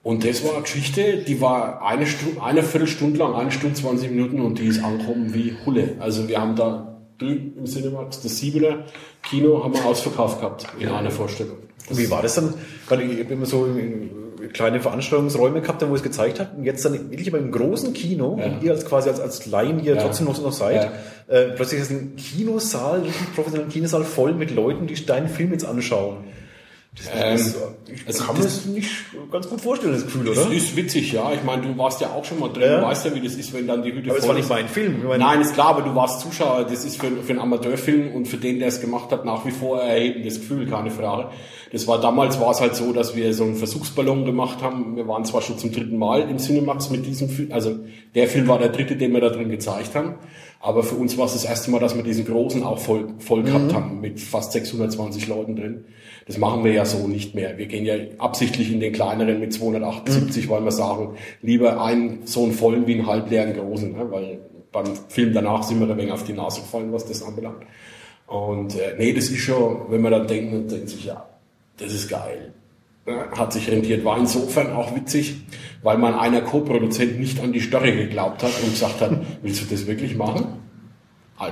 [0.02, 4.10] Und das war eine Geschichte, die war eine Stunde, eine Viertelstunde lang, eine Stunde, 20
[4.10, 5.98] Minuten und die ist angekommen wie Hulle.
[6.00, 6.89] Also wir haben da
[7.20, 8.86] drüben im Cinemax, das Siebener
[9.24, 11.58] Kino, haben wir ausverkauft gehabt in einer Vorstellung.
[11.90, 12.54] Und wie war das dann?
[12.88, 14.10] Weil ich habe immer so in-
[14.54, 16.56] kleine Veranstaltungsräume gehabt, wo es gezeigt hat.
[16.58, 18.46] Und jetzt dann wirklich aber im großen Kino, Ja.
[18.46, 20.02] und ihr als quasi als, als Laien, die ja Ja.
[20.02, 20.90] trotzdem noch, noch seid,
[21.28, 25.66] äh, plötzlich ist ein Kinosaal, richtig professionellen Kinosaal voll mit Leuten, die deinen Film jetzt
[25.66, 26.18] anschauen.
[27.06, 27.54] Das, Ähm,
[27.86, 28.90] das, ich also kann mir das- das nicht
[29.32, 30.54] ganz gut vorstellen, das Gefühl, Das oder?
[30.56, 31.32] ist witzig, ja.
[31.34, 32.80] Ich meine, du warst ja auch schon mal drin, Ja.
[32.82, 34.50] du weißt ja, wie das ist, wenn dann die Hütte Aber voll war nicht ist.
[34.50, 35.04] mein Film.
[35.08, 36.66] Meine, Nein, ist klar, aber du warst Zuschauer.
[36.66, 39.52] Das ist für, für einen Amateurfilm und für den, der es gemacht hat, nach wie
[39.52, 41.30] vor erhebendes Gefühl, keine Frage.
[41.72, 44.96] Das war damals war es halt so, dass wir so einen Versuchsballon gemacht haben.
[44.96, 47.78] Wir waren zwar schon zum dritten Mal im Cinemax mit diesem Film, also
[48.16, 50.16] der Film war der dritte, den wir da drin gezeigt haben.
[50.62, 53.44] Aber für uns war es das erste Mal, dass wir diesen großen auch voll, voll
[53.44, 55.86] gehabt haben, mit fast 620 Leuten drin.
[56.28, 57.58] Das machen wir ja so nicht mehr.
[57.58, 62.44] Wir gehen ja absichtlich in den kleineren mit 278, weil wir sagen, lieber einen so
[62.44, 64.12] einen vollen wie einen halbleeren großen, ne?
[64.12, 64.40] weil
[64.72, 67.64] beim Film danach sind wir ein wenig auf die Nase gefallen, was das anbelangt.
[68.28, 71.26] Und äh, nee, das ist schon, wenn man dann denkt, denkt sich, ja,
[71.78, 72.54] das ist geil.
[73.38, 74.04] Hat sich rentiert.
[74.04, 75.42] War insofern auch witzig,
[75.84, 79.66] weil man einer Co-Produzent nicht an die Story geglaubt hat und gesagt hat, willst du
[79.66, 80.46] das wirklich machen?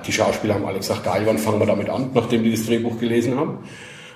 [0.06, 3.00] Die Schauspieler haben alle gesagt, geil, wann fangen wir damit an, nachdem die das Drehbuch
[3.00, 3.60] gelesen haben.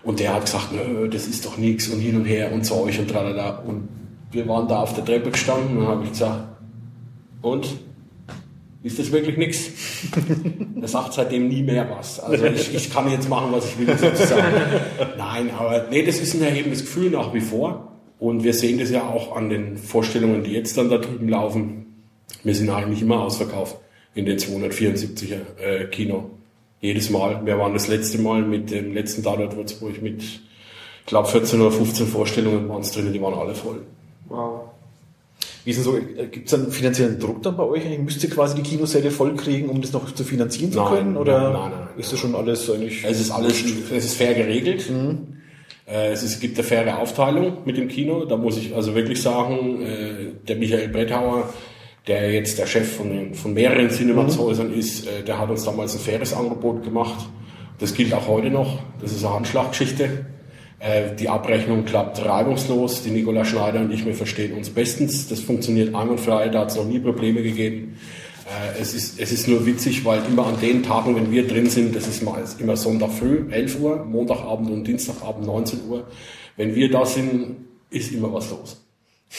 [0.04, 3.00] Und der hat gesagt, nö, das ist doch nichts und hin und her und Zeug
[3.00, 3.60] und tralala.
[3.60, 3.88] Und
[4.32, 6.44] wir waren da auf der Treppe gestanden und habe ich gesagt,
[7.42, 7.80] und?
[8.84, 9.70] Ist das wirklich nichts?
[10.82, 12.20] Er sagt seitdem nie mehr was.
[12.20, 14.56] Also ich, ich kann jetzt machen, was ich will, sozusagen.
[15.15, 17.91] Nein, aber nee, das ist ein erhebendes Gefühl nach wie vor.
[18.17, 21.86] Und wir sehen das ja auch an den Vorstellungen, die jetzt dann da drüben laufen.
[22.44, 23.78] Wir sind eigentlich immer ausverkauft
[24.15, 26.32] in den 274er äh, Kino.
[26.80, 27.46] Jedes Mal.
[27.46, 30.41] Wir waren das letzte Mal mit dem letzten Tatort Würzburg mit, ich
[31.06, 33.84] glaube, 14 oder 15 Vorstellungen waren es drin, die waren alle voll.
[34.28, 34.61] Wow.
[35.63, 36.00] Wie ist denn so,
[36.32, 37.86] gibt es einen finanziellen Druck dann bei euch?
[37.86, 38.00] eigentlich?
[38.00, 41.17] Müsst ihr quasi die Kinosäle voll kriegen, um das noch zu finanzieren zu Nein, können?
[41.17, 41.88] Oder nein, nein, nein.
[41.97, 43.04] ist das schon alles eigentlich...
[43.04, 44.89] Es ist alles, es ist fair geregelt.
[45.86, 48.26] Äh, Es, ist, es gibt eine faire Aufteilung mit dem Kino.
[48.26, 51.50] Da muss ich also wirklich sagen, äh, der Michael Brettauer,
[52.08, 56.00] der jetzt der Chef von, von mehreren Cinemax-Häusern ist, äh, der hat uns damals ein
[56.00, 57.28] faires Angebot gemacht.
[57.80, 58.80] Das gilt auch heute noch.
[59.00, 60.26] Das ist eine Handschlaggeschichte.
[60.82, 63.04] Äh, Die Abrechnung klappt reibungslos.
[63.04, 65.28] Die Nicola Schneider und ich, wir verstehen uns bestens.
[65.28, 66.50] Das funktioniert einwandfrei.
[66.50, 67.98] Da hat es noch nie Probleme gegeben.
[68.48, 71.70] Äh, Es ist, es ist nur witzig, weil immer an den Tagen, wenn wir drin
[71.70, 72.24] sind, das ist
[72.60, 76.08] immer Sonntag früh, 11 Uhr, Montagabend und Dienstagabend, 19 Uhr.
[76.58, 77.58] Wenn wir da sind,
[77.89, 78.82] ist immer was los.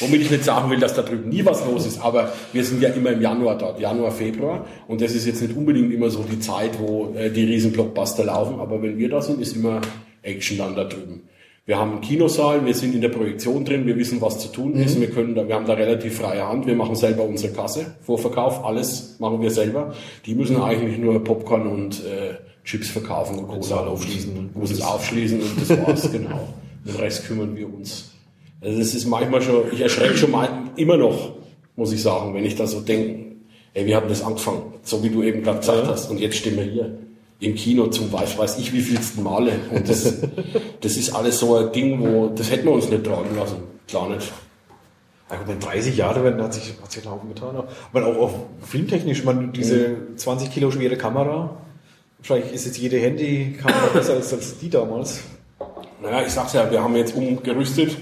[0.00, 2.81] Womit ich nicht sagen will, dass da drüben nie was los ist, aber wir sind
[2.81, 4.64] ja immer im Januar dort, Januar, Februar.
[4.88, 8.24] Und das ist jetzt nicht unbedingt immer so die Zeit, wo äh, die riesen Blockbuster
[8.24, 9.83] laufen, aber wenn wir da sind, ist immer
[10.22, 11.28] Action dann da drüben.
[11.64, 14.75] Wir haben einen Kinosaal, wir sind in der Projektion drin, wir wissen, was zu tun
[14.75, 17.94] ist, wir können da, wir haben da relativ freie Hand, wir machen selber unsere Kasse,
[18.03, 19.94] Vorverkauf, alles machen wir selber.
[20.27, 24.51] Die müssen eigentlich nur Popcorn und äh, Chips verkaufen und Cola aufschließen.
[24.55, 26.48] Muss es aufschließen und das war's, genau.
[26.85, 28.11] Den Rest kümmern wir uns.
[28.61, 31.37] Also das ist manchmal schon, ich erschrecke schon mal immer noch,
[31.77, 33.37] muss ich sagen, wenn ich da so denke,
[33.75, 36.57] ey, wir haben das angefangen, so wie du eben gerade gesagt hast, und jetzt stehen
[36.57, 36.98] wir hier
[37.42, 39.52] im Kino zum weiß, weiß ich wie vielsten Male.
[39.70, 40.14] Und das,
[40.81, 43.57] das ist alles so ein Ding, wo, das hätten wir uns nicht tragen lassen.
[43.88, 44.33] Klar nicht.
[45.28, 47.57] Gut, wenn 30 Jahre werden, hat sich, hat sich Haufen getan.
[47.57, 51.57] Aber auch, auch filmtechnisch, man, diese 20 Kilo schwere Kamera,
[52.18, 55.22] wahrscheinlich ist jetzt jede Handykamera besser als, als die damals.
[56.00, 57.96] Naja, ich sag's ja, wir haben jetzt umgerüstet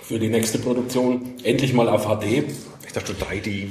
[0.00, 2.44] für die nächste Produktion, endlich mal auf HD.
[2.88, 3.68] Ich dachte schon 3D.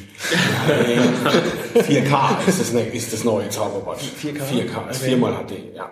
[1.76, 4.00] 4K ist das, ne, ist das neue Zauberwort.
[4.00, 4.44] 4K?
[4.44, 5.90] 4K, ist viermal HD, ja.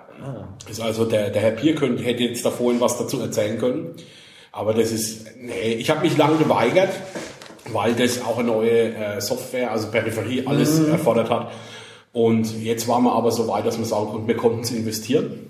[0.69, 3.95] Ist also der, der Herr Pier könnte, hätte jetzt da vorhin was dazu erzählen können.
[4.51, 6.91] Aber das ist, nee, ich habe mich lange geweigert,
[7.73, 11.51] weil das auch eine neue äh, Software, also Peripherie, alles erfordert hat.
[12.13, 15.49] Und jetzt waren wir aber so weit, dass wir sagen konnten, wir konnten es investieren.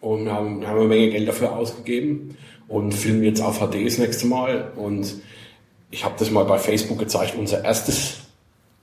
[0.00, 2.36] Und haben, wir haben eine Menge Geld dafür ausgegeben
[2.68, 4.70] und filmen jetzt auf HD das nächste Mal.
[4.76, 5.16] Und
[5.94, 8.14] ich habe das mal bei Facebook gezeigt, unser erstes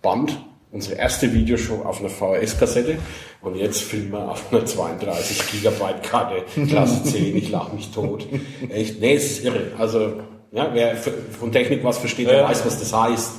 [0.02, 0.40] Band,
[0.72, 2.98] unsere erste Videoshow auf einer VHS-Kassette.
[3.42, 8.26] Und jetzt filmen wir auf einer 32 Gigabyte Karte, Klasse 10, ich lach mich tot.
[8.70, 9.72] Echt, nee, es ist irre.
[9.78, 10.14] Also,
[10.54, 12.50] ja, wer von Technik was versteht, der Ja.
[12.50, 13.32] weiß, was das heißt.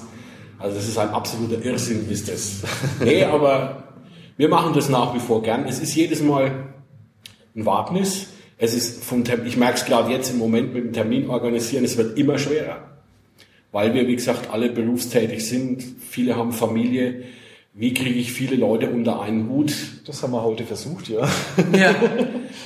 [0.59, 2.63] Also das ist ein absoluter Irrsinn, ist das.
[3.03, 3.85] Nee, aber
[4.37, 5.67] wir machen das nach wie vor gern.
[5.67, 6.73] Es ist jedes Mal
[7.57, 8.27] ein Wagnis.
[8.59, 11.85] es ist vom Termin, ich merke es gerade jetzt im Moment mit dem Termin organisieren,
[11.85, 12.92] es wird immer schwerer.
[13.73, 17.25] Weil wir, wie gesagt, alle berufstätig sind, viele haben Familie.
[17.75, 19.73] Wie kriege ich viele Leute unter einen Hut?
[20.07, 21.27] Das haben wir heute versucht, ja.
[21.77, 21.95] Ja.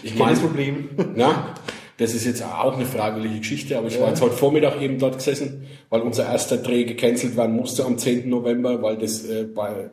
[0.03, 0.91] Ich meine, Problem.
[1.15, 1.55] na,
[1.97, 5.17] das ist jetzt auch eine fragliche Geschichte, aber ich war jetzt heute Vormittag eben dort
[5.17, 8.29] gesessen, weil unser erster Dreh gecancelt werden musste am 10.
[8.29, 9.91] November, weil das äh, bei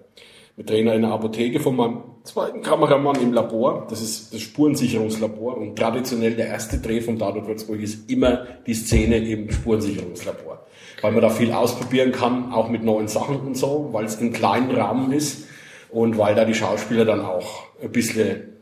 [0.56, 3.88] wir drehen in einer Apotheke von meinem zweiten Kameramann im Labor.
[3.90, 5.58] Das ist das Spurensicherungslabor.
[5.58, 10.63] Und traditionell der erste Dreh vom Tatort Würzburg ist immer die Szene im Spurensicherungslabor.
[11.04, 14.32] Weil man da viel ausprobieren kann, auch mit neuen Sachen und so, weil es in
[14.32, 15.44] kleinen Rahmen ist
[15.90, 18.54] und weil da die Schauspieler dann auch ein bisschen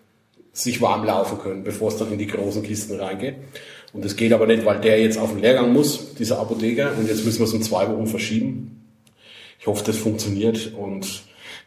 [0.51, 3.35] sich warm laufen können, bevor es dann in die großen Kisten reingeht.
[3.93, 7.07] Und das geht aber nicht, weil der jetzt auf den Lehrgang muss, dieser Apotheker, und
[7.07, 8.89] jetzt müssen wir es um zwei Wochen verschieben.
[9.59, 11.21] Ich hoffe, das funktioniert und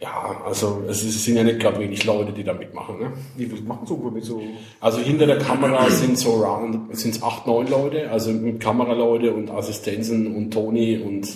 [0.05, 2.99] ja, also es, ist, sind ja nicht gerade wenig Leute, die da mitmachen.
[2.99, 3.13] Ne?
[3.37, 4.43] Wie viel machen so mit so?
[4.79, 9.51] Also hinter der Kamera sind so round, sind acht, neun Leute, also mit Kameraleute und
[9.51, 11.27] Assistenzen und Toni und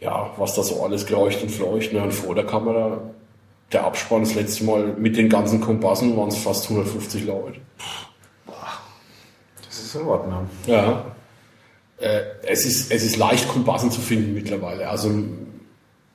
[0.00, 1.92] ja, was da so alles kreucht und fleucht.
[1.92, 2.02] Ne?
[2.02, 3.00] Und vor der Kamera,
[3.72, 7.60] der Abspann das letzte Mal mit den ganzen Kompassen waren es fast 150 Leute.
[9.64, 10.50] Das ist in Ordnung.
[10.66, 11.04] Ja.
[11.98, 14.88] Äh, es, ist, es ist leicht, Kompassen zu finden mittlerweile.
[14.88, 15.08] Also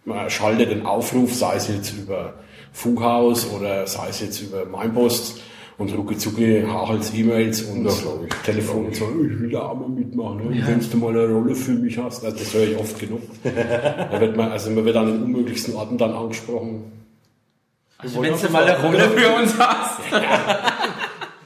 [0.05, 2.33] man schaltet einen Aufruf, sei es jetzt über
[2.73, 5.41] Funkhaus oder sei es jetzt über Mainpost
[5.77, 7.89] und rucki zucki hachelt's E-Mails und
[8.45, 10.63] Telefon und so, ich will da auch mal mitmachen, ne?
[10.65, 12.23] wenn du mal eine Rolle für mich hast.
[12.23, 13.21] Also das höre ich oft genug.
[13.43, 16.91] da wird man, also man wird an den unmöglichsten Orten dann angesprochen.
[17.97, 19.99] Also wenn du mal eine Rolle für uns hast.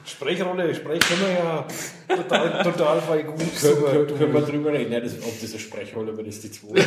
[0.06, 1.66] Sprechrolle, Sprech können wir ja
[2.16, 3.38] total, total voll gut.
[3.60, 6.50] Können, können, können wir drüber reden, ja, das, ob das eine Sprechrolle wird, ist die
[6.50, 6.84] zweite.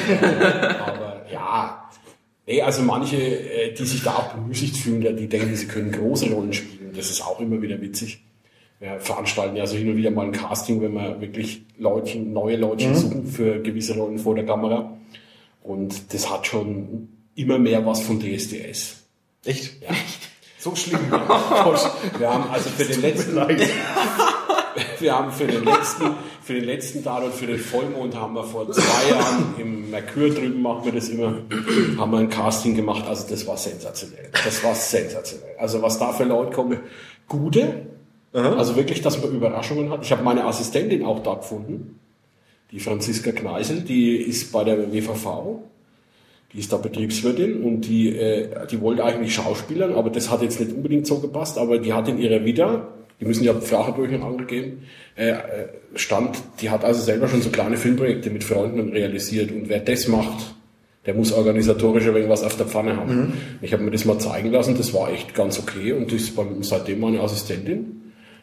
[0.86, 1.90] Aber ja,
[2.48, 6.32] nee, also manche, äh, die sich da auch bemüßigt fühlen, die denken, sie können große
[6.32, 6.94] Rollen spielen.
[6.96, 8.24] Das ist auch immer wieder witzig.
[8.80, 12.56] Wir veranstalten ja so hin und wieder mal ein Casting, wenn wir wirklich Leutchen, neue
[12.56, 14.98] Leute suchen für gewisse Rollen vor der Kamera.
[15.62, 19.04] Und das hat schon immer mehr was von DSDS.
[19.46, 19.82] Echt?
[19.82, 19.90] Ja.
[20.60, 21.00] So schlimm.
[21.10, 23.36] Wir haben also für den letzten,
[25.00, 28.70] wir haben für den letzten, für den letzten Tatort, für den Vollmond haben wir vor
[28.70, 31.38] zwei Jahren im Merkur drüben machen wir das immer,
[31.98, 33.06] haben wir ein Casting gemacht.
[33.08, 34.30] Also das war sensationell.
[34.44, 35.56] Das war sensationell.
[35.58, 36.80] Also was da für Leute kommen,
[37.30, 37.88] gute,
[38.34, 40.04] also wirklich, dass man Überraschungen hat.
[40.04, 42.00] Ich habe meine Assistentin auch da gefunden,
[42.72, 45.62] die Franziska Kneisel, die ist bei der WVV.
[46.54, 50.60] Die ist da Betriebswirtin und die, äh, die wollte eigentlich Schauspielern, aber das hat jetzt
[50.60, 52.88] nicht unbedingt so gepasst, aber die hat in ihrer Vita,
[53.20, 54.84] die müssen ja Sprachbücher angegeben,
[55.16, 55.38] äh, äh,
[55.94, 60.08] stand, die hat also selber schon so kleine Filmprojekte mit Freunden realisiert und wer das
[60.08, 60.56] macht,
[61.06, 63.34] der muss organisatorisch ein wenig was auf der Pfanne haben.
[63.62, 66.36] Ich habe mir das mal zeigen lassen, das war echt ganz okay und die ist
[66.36, 67.99] beim, seitdem meine Assistentin.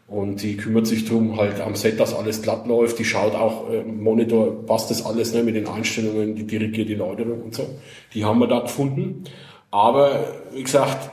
[0.09, 2.98] Und die kümmert sich drum halt am Set, dass alles glatt läuft.
[2.98, 6.94] Die schaut auch äh, Monitor, passt das alles ne, mit den Einstellungen, die dirigiert die
[6.94, 7.66] Leute und so.
[8.14, 9.24] Die haben wir da gefunden.
[9.72, 11.11] Aber wie gesagt,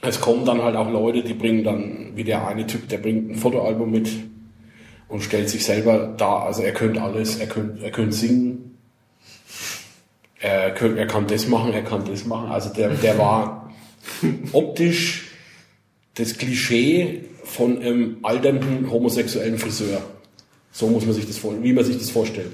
[0.00, 3.30] es kommen dann halt auch Leute, die bringen dann, wie der eine Typ, der bringt
[3.30, 4.10] ein Fotoalbum mit
[5.08, 6.40] und stellt sich selber da.
[6.40, 8.78] Also er könnte alles, er könnte, er könnte singen,
[10.40, 12.50] er, könnte, er kann das machen, er kann das machen.
[12.50, 13.72] Also der, der war
[14.52, 15.30] optisch
[16.14, 20.00] das Klischee von einem alternden homosexuellen Friseur.
[20.70, 22.50] So muss man sich das vorstellen, wie man sich das vorstellt.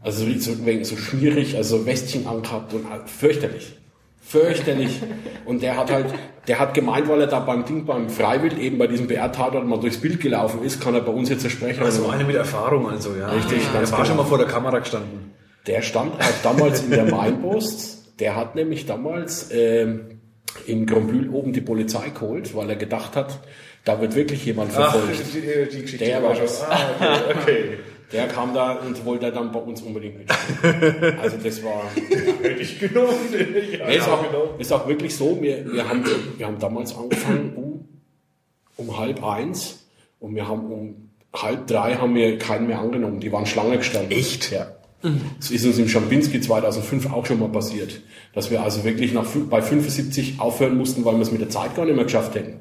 [0.00, 3.76] Also so, so schmierig, also Westchen angehabt und halt fürchterlich.
[4.22, 5.00] Fürchterlich.
[5.44, 6.06] Und der hat halt,
[6.48, 9.78] der hat gemeint, weil er da beim Ding, beim Freiwild, eben bei diesem BR-Tatort mal
[9.78, 12.88] durchs Bild gelaufen ist, kann er bei uns jetzt ein Sprecher Also eine mit Erfahrung,
[12.88, 13.28] also ja.
[13.28, 14.04] Richtig, ganz der war genau.
[14.04, 15.32] schon mal vor der Kamera gestanden.
[15.66, 18.20] Der stand auch damals in der Mainpost.
[18.20, 20.20] Der hat nämlich damals ähm,
[20.66, 23.38] in Gromblül oben die Polizei geholt, weil er gedacht hat,
[23.84, 25.34] da wird wirklich jemand Ach, verfolgt.
[25.34, 26.46] die, die, die Geschichte Der war schon.
[26.68, 27.78] Ah, okay, okay.
[28.12, 31.18] Der kam da und wollte dann bei uns unbedingt mitspielen.
[31.22, 31.84] Also das war.
[32.42, 33.08] Hätte ich genommen.
[33.78, 36.04] Ja, Nee, ist, auch, ist auch wirklich so, wir, wir, haben,
[36.36, 37.88] wir haben damals angefangen um,
[38.76, 39.86] um halb eins
[40.20, 43.18] und wir haben um halb drei haben wir keinen mehr angenommen.
[43.20, 44.10] Die waren Schlange gestanden.
[44.12, 44.52] Echt?
[44.52, 44.66] Ja.
[45.38, 48.02] Das ist uns im Schampinski 2005 auch schon mal passiert,
[48.34, 51.74] dass wir also wirklich nach, bei 75 aufhören mussten, weil wir es mit der Zeit
[51.74, 52.60] gar nicht mehr geschafft hätten.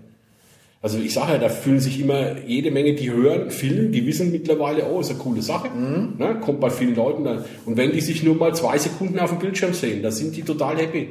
[0.84, 4.32] Also ich sage ja, da fühlen sich immer jede Menge, die hören Film, die wissen
[4.32, 7.45] mittlerweile, oh, ist eine coole Sache, ne, kommt bei vielen Leuten dann.
[7.65, 10.41] Und wenn die sich nur mal zwei Sekunden auf dem Bildschirm sehen, da sind die
[10.41, 11.09] total happy.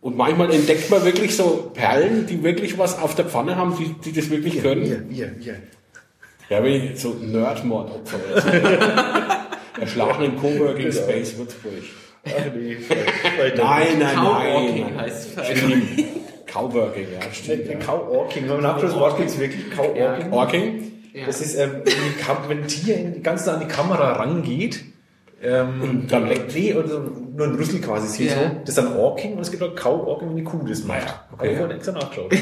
[0.00, 3.94] Und manchmal entdeckt man wirklich so Perlen, die wirklich was auf der Pfanne haben, die,
[4.04, 4.84] die das wirklich können.
[4.84, 5.54] Wir, wir, wir.
[6.50, 8.18] Ja, wie so Nerdmordopfer.
[8.32, 9.80] oder so.
[9.80, 11.72] Erschlagen in Coworking Space Würzburg.
[12.26, 12.76] Ach nee,
[13.56, 14.80] Nein, nein, nein.
[14.80, 14.98] nein.
[14.98, 16.23] heißt es.
[16.54, 17.66] Coworking, ja, stimmt.
[17.66, 17.72] Ja.
[17.72, 17.78] Ja.
[17.78, 18.44] Cow-Orking.
[18.44, 19.70] Wenn man nachschaut, das Wort gibt es wirklich.
[19.70, 20.32] Cow-Orking.
[20.32, 20.92] Orking?
[21.12, 21.26] Ja.
[21.26, 21.82] Das ist, ähm,
[22.48, 24.84] wenn ein Tier ganz nah an die Kamera rangeht,
[25.42, 27.00] ähm, und dann leckt nee, und so
[27.36, 28.34] nur ein Rüssel quasi sieht Ja.
[28.36, 28.56] so.
[28.60, 31.06] Das ist dann Orking und es gibt auch Cow-Orking, wenn die Kuh das macht.
[31.06, 31.38] Ja, okay.
[31.38, 32.32] Habe ich vorhin extra nachgeschaut.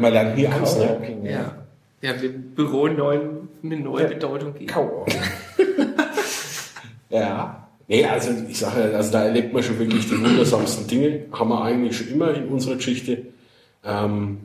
[0.00, 0.86] Man lernt nie aus, ne?
[0.86, 1.54] Cow-Orking, Ja.
[2.00, 4.66] Ja, dem Büro neuen, eine neue Bedeutung geben.
[4.66, 5.16] Cow-Orking.
[7.10, 7.66] Ja.
[7.86, 11.20] Nee, also ich sage, ja, also da erlebt man schon wirklich die wundersamsten Dinge.
[11.32, 13.22] Haben wir eigentlich schon immer in unserer Geschichte.
[13.88, 14.38] Ähm,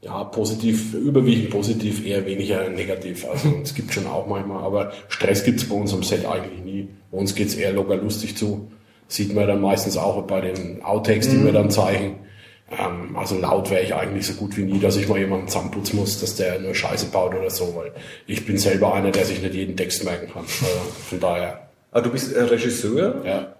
[0.00, 3.26] ja, positiv, überwiegend positiv, eher weniger negativ.
[3.30, 6.88] Also es gibt schon auch manchmal, aber Stress gibt's bei uns am Set eigentlich nie.
[7.10, 8.70] Bei uns geht's eher locker lustig zu.
[9.08, 12.18] Sieht man dann meistens auch bei den Outtakes, die wir dann zeigen.
[12.70, 15.98] Ähm, also laut wäre ich eigentlich so gut wie nie, dass ich mal jemanden zusammenputzen
[15.98, 17.92] muss, dass der nur Scheiße baut oder so, weil
[18.26, 20.42] ich bin selber einer, der sich nicht jeden Text merken kann.
[20.44, 20.66] Also
[21.08, 21.60] von daher,
[21.92, 23.54] Ah, du bist äh, Regisseur, ja.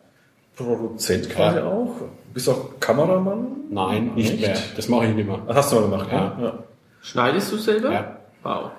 [0.57, 1.67] Produzent quasi Ja.
[1.67, 1.95] auch.
[2.35, 3.47] Bist auch Kameramann.
[3.71, 4.41] Nein, nicht Nicht?
[4.47, 4.57] mehr.
[4.77, 5.39] Das mache ich nicht mehr.
[5.47, 6.37] Das hast du mal gemacht, Ja.
[6.39, 6.45] ja.
[6.45, 6.59] ja.
[7.01, 7.93] Schneidest du selber?
[7.93, 8.17] Ja.
[8.43, 8.71] Wow.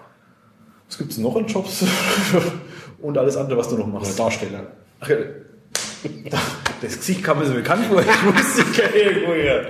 [0.87, 1.85] Was gibt's noch an Jobs?
[3.01, 4.19] und alles andere, was du noch machst.
[4.19, 4.63] Darsteller.
[4.99, 5.15] Ach, ja.
[6.81, 8.01] Das Gesicht kam mir so bekannt vor.
[8.01, 9.67] Ich wusste ja irgendwo her.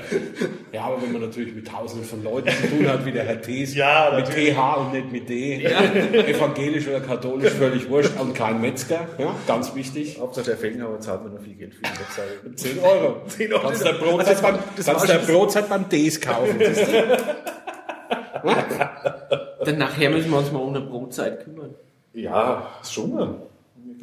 [0.73, 3.41] Ja, aber wenn man natürlich mit tausenden von Leuten zu tun hat, wie der Herr
[3.41, 4.25] Thees, Ja, mit.
[4.25, 9.73] TH und nicht mit D, evangelisch oder katholisch, völlig wurscht, und kein Metzger, ja, ganz
[9.75, 10.17] wichtig.
[10.19, 12.55] Hauptsache der Felgenhauer zahlt mir noch viel Geld für die Webseite.
[12.55, 13.21] 10 Euro.
[13.27, 13.61] 10 Euro.
[13.67, 16.59] Kannst der Brotzeit Also, beim, das kannst der Brotzeit beim Ds kaufen.
[19.63, 21.75] Dann nachher müssen wir uns mal um eine Brotzeit kümmern.
[22.13, 23.35] Ja, ist schon mal.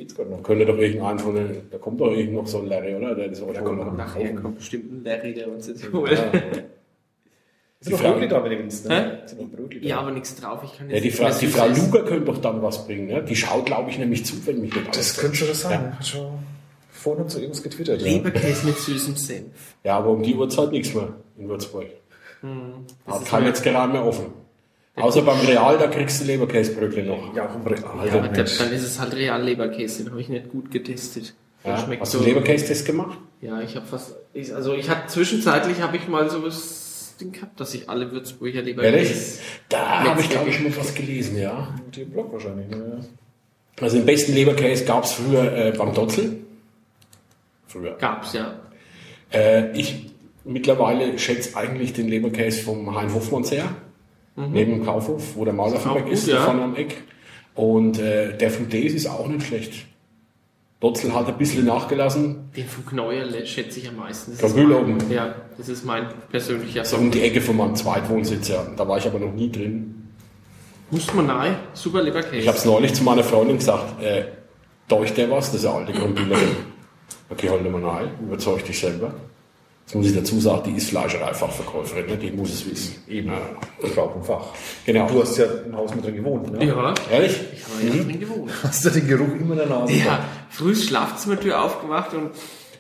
[0.03, 0.42] Geht's gerade noch.
[0.42, 3.14] Könnte doch irgendein von den, da kommt doch irgend noch so ein Larry, oder?
[3.14, 3.92] Der das auch kommt noch.
[3.96, 6.11] Nachher kommt bestimmt ein Larry, der uns jetzt holt.
[6.12, 6.32] Ja.
[7.80, 8.50] Sind noch Brötli da, Hä?
[8.88, 9.22] ne?
[9.26, 9.86] Sind noch Brötli da.
[9.88, 10.61] Ja, aber nichts drauf.
[10.64, 11.66] Ich kann Ja, jetzt die nicht Frau, die Frau.
[11.86, 13.22] Luger könnte doch dann was bringen, ne?
[13.24, 15.72] Die schaut, glaube ich, nämlich zu, wenn mich nicht alles Das könnte schon das sein.
[15.90, 15.96] Ja.
[15.98, 16.32] Hat schon
[16.90, 18.00] vorhin so irgendwas getwittert.
[18.03, 18.07] Ja.
[18.09, 19.46] Leberkäse mit süßem Senf.
[19.84, 21.86] Ja, aber um die Uhrzeit nichts mehr in Würzburg.
[23.07, 24.26] Das Hat ist kein mir- Metzgerei mehr offen.
[24.97, 27.34] Außer beim Real, da kriegst du Leberkäsebröckle noch.
[27.34, 27.82] Ja, im Real.
[28.07, 31.34] Ja, aber dann, ist es halt real Leberkäse, den habe ich nicht gut getestet.
[31.64, 32.18] Ja, schmeckt hast so.
[32.18, 33.18] du einen Leberkäse-Test gemacht?
[33.40, 37.32] Ja, ich habe fast, ich, also ich hatte zwischenzeitlich habe ich mal so das Ding
[37.32, 38.97] gehabt, dass ich alle Würzburger Leberkäse.
[38.97, 39.38] Ehrlich?
[39.68, 41.74] Da habe ich, glaube ich, mal was gelesen, ja.
[41.86, 42.68] Mit dem Blog wahrscheinlich.
[42.68, 43.01] Ne?
[43.80, 46.38] Also den besten Leberkäse gab es früher äh, beim Dotzel.
[47.66, 47.97] Früher.
[47.97, 48.61] Gab's ja.
[49.32, 50.11] Äh, ich
[50.45, 53.64] mittlerweile schätze eigentlich den Leberkäse vom Hein Hofmann sehr.
[54.36, 56.08] Neben dem Kaufhof, wo der Malerfabrik Mhm.
[56.08, 56.40] Auch ist, gut, ja.
[56.42, 57.02] vorne am Eck.
[57.54, 59.86] Und äh, der von Days ist auch nicht schlecht.
[60.80, 62.50] Dotzel hat ein bisschen nachgelassen.
[62.56, 64.36] Den von Kneuer le- schätze ich am meisten.
[64.40, 64.80] Das Bülow.
[64.82, 68.66] mein- Ja, das ist mein persönlicher So um die Ecke von meinem Zweitwohnsitz, ja.
[68.76, 70.08] Da war ich aber noch nie drin.
[70.90, 71.56] Muss man nahe.
[71.74, 72.36] Super Leberkäse.
[72.36, 74.24] Ich habe es neulich zu meiner Freundin gesagt, äh,
[74.88, 75.52] deucht der was?
[75.52, 76.48] Das ist eine alte Grundbühlerin.
[77.30, 79.14] Okay, halt mal nahe, überzeug dich selber.
[79.93, 82.16] Jetzt muss ich dazu sagen, die ist Fleischereifachverkäuferin, ne?
[82.16, 82.95] die muss es wissen.
[83.09, 83.28] Eben.
[83.28, 83.38] Ja.
[83.82, 84.47] Ich glaube im Fach.
[84.86, 85.07] Genau.
[85.07, 86.64] Du hast ja im Haus mit drin gewohnt, ne?
[86.64, 87.38] ja, Ehrlich?
[87.53, 88.51] ich habe ja drin gewohnt.
[88.62, 89.93] Hast du den Geruch immer in der Nase?
[89.93, 92.30] Ja, früh Schlafzimmertür aufgemacht und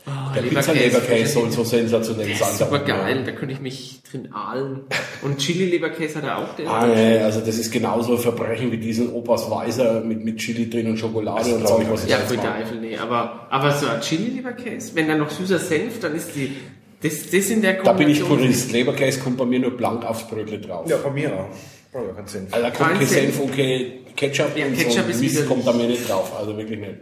[0.06, 2.48] oh, Der Pizza-Leberkäse soll so sensationell Der sein.
[2.48, 4.80] ist super da geil, da könnte ich mich drin ahlen.
[5.20, 6.70] Und Chili-Leberkäse hat er auch, der.
[6.70, 10.70] Ah, nee, also das ist genauso ein Verbrechen wie diesen Opas Weißer mit, mit Chili
[10.70, 12.40] drin und Schokolade und Zeug, was ich ja, für.
[12.40, 12.96] Eifel, nee.
[12.96, 16.56] Aber, aber so ein Chili-Leberkäse, wenn dann noch süßer Senf, dann ist die,
[17.02, 18.72] das, das in der Da bin ich Purist.
[18.72, 20.88] Leberkäse kommt bei mir nur blank aufs Brötle drauf.
[20.88, 21.46] Ja, bei mir auch.
[21.92, 22.52] Brauche ja keinen Senf.
[22.54, 23.56] Also da kommt Kein kein Senf.
[23.56, 25.48] Kein Ketchup Ja, und Ketchup so ist Mist widerlich.
[25.48, 26.32] kommt da mir nicht drauf.
[26.38, 26.94] Also wirklich nicht.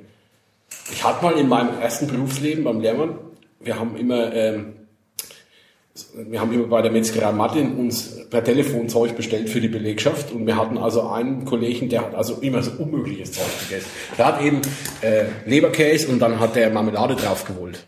[0.93, 3.19] Ich hatte mal in meinem ersten Berufsleben beim Lehrmann,
[3.61, 4.73] wir haben immer, ähm,
[6.15, 10.33] wir haben immer bei der Metzgerei Martin uns per Telefon Zeug bestellt für die Belegschaft
[10.33, 13.89] und wir hatten also einen Kollegen, der hat also immer so unmögliches Zeug gegessen.
[14.19, 14.61] Der hat eben
[15.01, 17.87] äh, Leberkäse und dann hat der Marmelade drauf gewollt.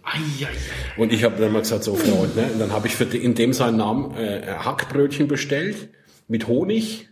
[0.97, 2.45] Und ich habe dann mal gesagt, so Freund, ne?
[2.53, 5.89] Und dann habe ich für in dem seinen Namen äh, Hackbrötchen bestellt
[6.29, 7.09] mit Honig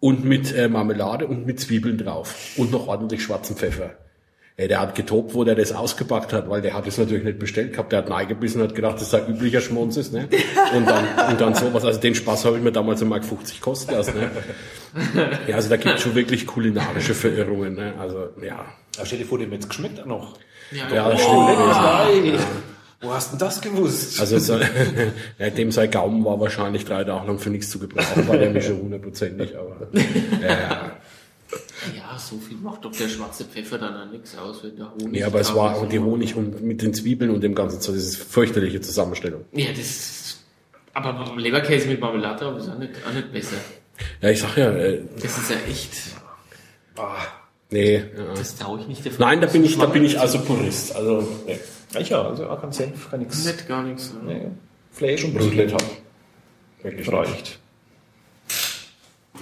[0.00, 3.96] und mit äh, Marmelade und mit Zwiebeln drauf und noch ordentlich schwarzen Pfeffer.
[4.56, 7.40] Ey, der hat getobt, wo der das ausgepackt hat, weil der hat es natürlich nicht
[7.40, 7.90] bestellt gehabt.
[7.90, 10.28] Der hat neigebissen und hat gedacht, das sei üblicher Schmonzes, ne?
[10.76, 11.84] Und dann, und dann sowas.
[11.84, 14.30] Also den Spaß habe ich mir damals um Mark 50 kosten lassen, ne?
[15.48, 17.94] Ja, also da gibt schon wirklich kulinarische Verirrungen, ne?
[17.98, 18.64] Also, ja.
[18.96, 20.38] Aber stell dir vor, dem es geschmeckt auch noch.
[20.70, 22.32] Ja, Ja, das Oh, stimmt.
[22.32, 22.38] nein.
[23.00, 24.20] Wo hast denn das gewusst?
[24.20, 24.58] Also so,
[25.38, 28.50] ja, dem sein Gaumen war wahrscheinlich drei Tage lang für nichts zu gebrauchen, war der
[28.50, 29.88] nicht schon hundertprozentig, aber
[30.40, 30.92] ja, ja.
[31.96, 35.08] Ja, so viel macht doch der schwarze Pfeffer dann an nichts aus, wenn der Honig.
[35.10, 37.96] Nee, aber es war und die Honig und mit den Zwiebeln und dem ganzen Zeug,
[37.96, 39.44] das ist eine fürchterliche Zusammenstellung.
[39.52, 40.44] Ja, das ist,
[40.92, 43.56] aber Leberkäse mit Marmelade aber ist auch nicht, auch nicht besser.
[44.20, 45.90] Ja, ich sag ja, äh, Das ist ja echt,
[46.96, 47.16] Ah,
[47.70, 47.96] nee.
[47.96, 48.02] Ja.
[48.36, 50.94] das traue ich nicht der Nein, da bin ich, da bin ich also Purist.
[50.94, 51.58] Also, nee.
[51.92, 53.44] ja, ja, also auch kein Senf, kann nichts.
[53.44, 54.14] Nicht gar nichts.
[54.24, 54.46] Nee.
[54.92, 55.72] Fleisch und Brötchen.
[55.72, 55.82] hab.
[56.82, 57.58] Wirklich reicht.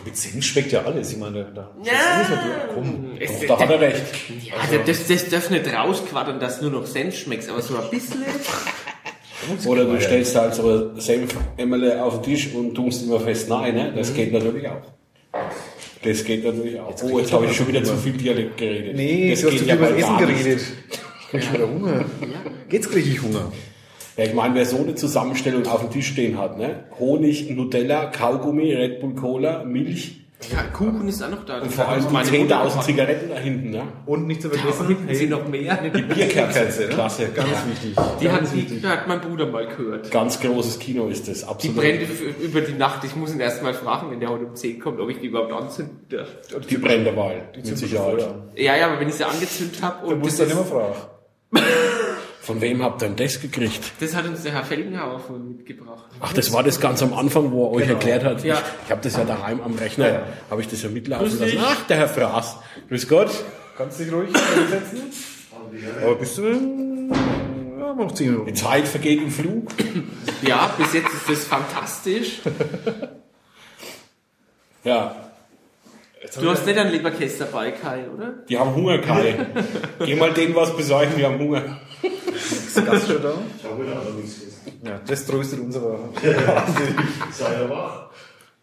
[0.04, 1.12] Mit Senf schmeckt ja alles.
[1.12, 3.10] Ich meine, da Ja, das ist natürlich- komm.
[3.20, 4.02] es, Doch, da hat er recht.
[4.44, 8.22] ja das, das darf nicht rausquadern, dass nur noch Senf schmeckt, aber so ein bisschen.
[9.66, 13.74] Oder du stellst halt so ein Senf-Emmele auf den Tisch und tust immer fest nein,
[13.74, 13.92] ne?
[13.94, 14.82] Das geht natürlich auch.
[16.02, 16.94] Das geht natürlich auch.
[17.02, 18.96] oh, jetzt habe ich schon wieder zu viel Dialekt geredet.
[18.96, 20.60] Nee, das du hast zu viel über Essen geredet.
[21.20, 22.04] Ich krieg schon wieder Hunger.
[22.70, 23.52] Jetzt kriege ich Hunger.
[24.16, 26.84] Ja, ich meine, wer so eine Zusammenstellung auf dem Tisch stehen hat, ne?
[26.98, 30.18] Honig, Nutella, Kaugummi, Red Bull Cola, Milch
[30.52, 31.60] Ja, Kuchen ist auch noch da.
[31.60, 33.82] und vor allem die Meine 10.000 Mutter- Zigaretten da hinten, ne?
[34.04, 35.78] Und nicht zu vergessen, hinten sind noch mehr.
[35.82, 36.88] Die Bierkerze, Kerze, ne?
[36.88, 37.28] klasse.
[37.34, 37.94] Ganz wichtig.
[38.20, 38.80] Die hat, Ganz die, wichtig.
[38.82, 40.10] die hat mein Bruder mal gehört.
[40.10, 41.76] Ganz großes Kino ist das, Die absolut.
[41.78, 43.04] brennt f- über die Nacht.
[43.04, 45.28] Ich muss ihn erst mal fragen, wenn der heute um 10 kommt, ob ich die
[45.28, 46.28] überhaupt anzünden darf.
[46.68, 48.28] Die brennt dabei, mit sind Sicherheit.
[48.56, 50.94] Ja, ja, aber wenn ich sie angezündet habe und musst das, du dann immer fragen.
[52.42, 53.92] Von wem habt ihr denn das gekriegt?
[54.00, 56.06] das hat uns der Herr Felgenhauer von mitgebracht.
[56.20, 58.42] Ach, das war das ganz am Anfang, wo er euch erklärt hat.
[58.42, 58.54] Ja.
[58.56, 60.22] Ich, ich habe das ja daheim am Rechner, Ja.
[60.50, 61.52] habe ich das ja mitlaufen Grüß lassen.
[61.52, 61.60] dich.
[61.62, 62.56] Ach, der Herr Fraß.
[62.88, 63.30] Grüß Gott.
[63.78, 65.00] Kannst dich ruhig hinsetzen.
[66.02, 66.42] Aber bist du...
[67.78, 68.54] Ja, noch 10 Die Minuten.
[68.56, 69.68] Zeit vergeht im Flug.
[70.46, 72.40] Ja, bis jetzt ist das fantastisch.
[74.84, 75.21] Ja,
[76.40, 78.34] Du hast nicht einen Leberkäse dabei, Kai, oder?
[78.48, 79.44] die haben Hunger, Kai.
[80.04, 81.80] Geh mal denen was besorgen, die haben Hunger.
[82.32, 83.34] Ist Gast schon da?
[83.58, 84.80] Ich habe wieder noch nichts gegessen.
[84.86, 85.98] Ja, das tröstet uns aber.
[87.32, 88.10] Sei ja wach.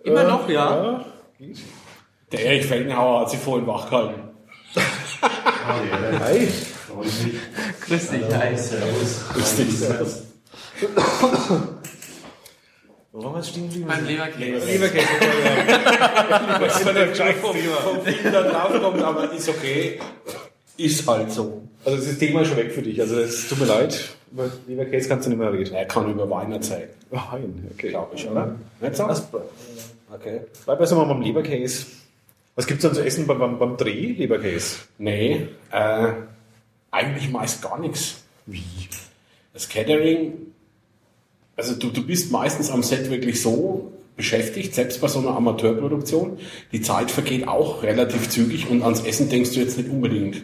[0.04, 1.04] Immer noch, ja.
[2.32, 4.22] Der Erich Felgenhauer hat sie vorhin wach gehalten.
[6.20, 6.48] Hi.
[7.88, 8.56] Grüß dich, Kai.
[8.56, 9.26] Servus.
[9.34, 9.90] Grüß dich.
[13.12, 13.88] Wo waren wir stehen geblieben?
[13.88, 14.66] Beim Leberkäse.
[14.68, 15.08] Leberkäse.
[16.60, 20.00] Was wenn der gleich vom, vom Film da draufkommt, aber ist okay.
[20.78, 21.64] Ist halt so.
[21.84, 23.00] Also das Thema ist schon weg für dich.
[23.02, 24.10] Also es tut mir leid.
[24.32, 25.74] Über Leberkäse kannst du nicht mehr reden.
[25.74, 26.90] Er kann über Wein erzählen.
[27.12, 27.90] Nein, okay.
[27.90, 28.56] Glaube ich, oder?
[28.80, 29.08] Nicht so?
[29.08, 29.28] Das-
[30.12, 30.42] Okay.
[30.66, 31.86] Bleib erst mal beim Leberkäse.
[32.56, 34.14] Was gibt's dann zu essen beim, beim, beim Dreh?
[34.14, 34.78] Leberkäse.
[34.98, 36.08] Nee, äh,
[36.90, 38.24] eigentlich meist gar nichts.
[38.48, 38.64] Wie?
[39.54, 40.34] Das Catering,
[41.60, 46.38] also du, du bist meistens am Set wirklich so beschäftigt, selbst bei so einer Amateurproduktion.
[46.72, 50.42] Die Zeit vergeht auch relativ zügig und ans Essen denkst du jetzt nicht unbedingt.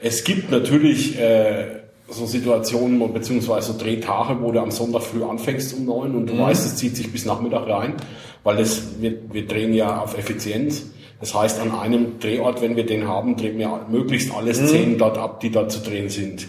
[0.00, 5.74] Es gibt natürlich äh, so Situationen beziehungsweise so Drehtage, wo du am Sonntag früh anfängst
[5.74, 7.94] um neun und du weißt, es zieht sich bis Nachmittag rein,
[8.42, 10.86] weil das, wir, wir drehen ja auf Effizienz.
[11.20, 15.18] Das heißt, an einem Drehort, wenn wir den haben, drehen wir möglichst alle Szenen dort
[15.18, 16.48] ab, die dort zu drehen sind.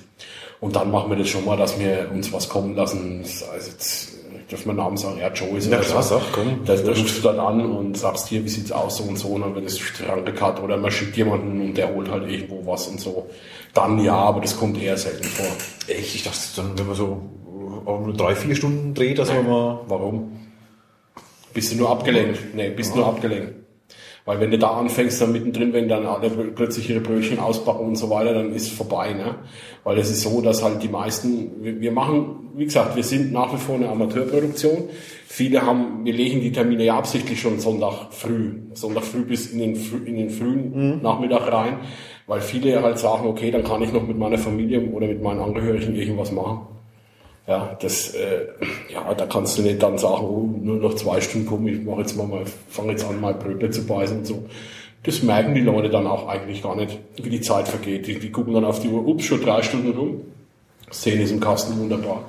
[0.65, 3.23] Und dann machen wir das schon mal, dass wir uns was kommen lassen.
[3.53, 4.13] Also jetzt
[4.49, 6.65] dürfen wir Namen sagen, ja, Joe ist Ja, klar, sag, komm.
[6.65, 9.27] Da, da rufst du dann an und sagst hier, wie sieht's aus, so und so,
[9.27, 9.79] und dann wird es
[10.41, 13.29] hat oder man schickt jemanden und der holt halt irgendwo was und so.
[13.75, 15.45] Dann ja, aber das kommt eher selten vor.
[15.87, 16.15] Echt?
[16.15, 17.21] Ich dachte dann, wenn man so
[17.85, 19.81] auch nur drei, vier Stunden dreht, dass man mal.
[19.87, 20.31] Warum?
[21.53, 22.55] Bist du nur abgelenkt?
[22.55, 23.53] Nee, bist nur abgelenkt.
[24.25, 27.95] Weil wenn du da anfängst, dann mittendrin, wenn dann alle plötzlich ihre Brötchen auspacken und
[27.95, 29.35] so weiter, dann ist vorbei, ne?
[29.83, 33.31] Weil es ist so, dass halt die meisten, wir, wir machen, wie gesagt, wir sind
[33.31, 34.89] nach wie vor eine Amateurproduktion.
[35.27, 39.59] Viele haben, wir legen die Termine ja absichtlich schon Sonntag früh, Sonntag früh bis in
[39.59, 41.77] den, in den frühen Nachmittag rein,
[42.25, 45.39] weil viele halt sagen, okay, dann kann ich noch mit meiner Familie oder mit meinen
[45.39, 46.74] Angehörigen irgendwas machen.
[47.47, 48.47] Ja, das, äh,
[48.91, 52.01] ja, da kannst du nicht dann sagen, oh, nur noch zwei Stunden kommen, ich mache
[52.01, 54.45] jetzt mal, mal fange jetzt an, mal Brötchen zu beißen und so.
[55.03, 58.07] Das merken die Leute dann auch eigentlich gar nicht, wie die Zeit vergeht.
[58.07, 60.21] Die, die gucken dann auf die Uhr, ups, schon drei Stunden rum.
[60.91, 62.23] Szene ist im Kasten wunderbar.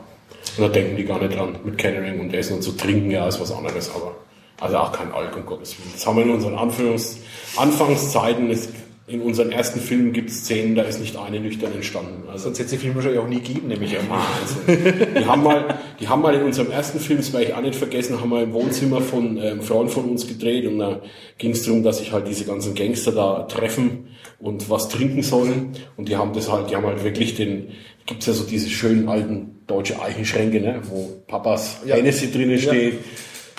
[0.59, 3.27] Und da denken die gar nicht dran, mit Catering und Essen und so trinken, ja,
[3.27, 4.14] ist was anderes, aber,
[4.61, 5.91] also auch kein Alk, um Gottes Willen.
[5.95, 7.19] Das haben wir in unseren Anführungs
[7.57, 8.69] Anfangszeiten, es,
[9.09, 12.29] in unseren ersten Filmen gibt es Szenen, da ist nicht eine nüchtern entstanden.
[12.29, 14.07] Also, Sonst hätte es die Filme wahrscheinlich auch nie gegeben, nehme ich an.
[14.11, 15.15] Wahnsinn.
[15.17, 17.77] Die haben mal, die haben mal in unserem ersten Film, das werde ich auch nicht
[17.77, 21.01] vergessen, haben wir im Wohnzimmer von ähm, Frauen von uns gedreht und da
[21.39, 24.09] ging es darum, dass sich halt diese ganzen Gangster da treffen
[24.41, 27.69] und was trinken sollen und die haben das halt, die haben halt wirklich den,
[28.07, 31.95] gibt's ja so diese schönen alten deutsche Eichenschränke, ne, wo Papas Ja.
[31.95, 32.99] Hennessy drinnen steht,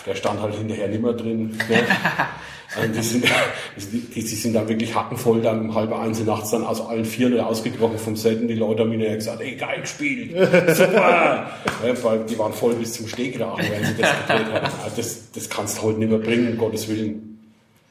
[0.06, 1.58] der stand halt hinterher nimmer drin.
[1.70, 1.78] Ne?
[2.80, 3.26] Also die, sind,
[3.92, 7.40] die, die, sind dann wirklich hackenvoll dann um halb eins nachts dann aus allen Vieren
[7.40, 10.32] rausgekrochen vom Set und die Leute haben hinterher gesagt, ey, geil gespielt,
[10.76, 11.50] super!
[12.04, 14.68] weil die waren voll bis zum Stehkragen, wenn sie das gedreht haben.
[14.84, 17.38] Also Das, das kannst du heute nicht mehr bringen, um Gottes Willen.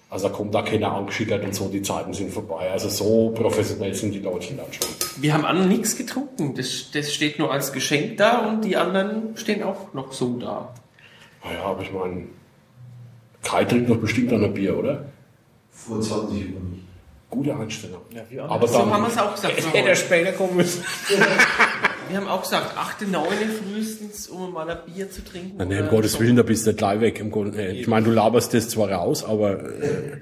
[0.09, 2.71] Also da kommt da keiner angeschickert und so, die Zeiten sind vorbei.
[2.71, 4.87] Also so professionell sind die Leute dann schon.
[5.21, 6.55] Wir haben alle nichts getrunken.
[6.55, 10.75] Das, das steht nur als Geschenk da und die anderen stehen auch noch so da.
[11.45, 12.27] Naja, aber ich meine,
[13.47, 15.05] Kai trinkt doch bestimmt noch ein Bier, oder?
[15.71, 16.19] Vor 20
[16.55, 16.83] Uhr nicht.
[17.31, 18.01] Gute Einstellung.
[18.31, 19.55] Ja, aber So dann haben wir es auch gesagt.
[19.75, 20.83] hätte er später kommen müssen.
[22.09, 23.25] wir haben auch gesagt, 8, 9
[23.63, 25.69] frühestens, um mal ein Bier zu trinken.
[25.69, 26.21] Nee, um Gottes so.
[26.21, 27.21] Willen, da bist du gleich weg.
[27.21, 30.21] Im Grunde, äh, ich meine, du laberst das zwar raus, aber äh,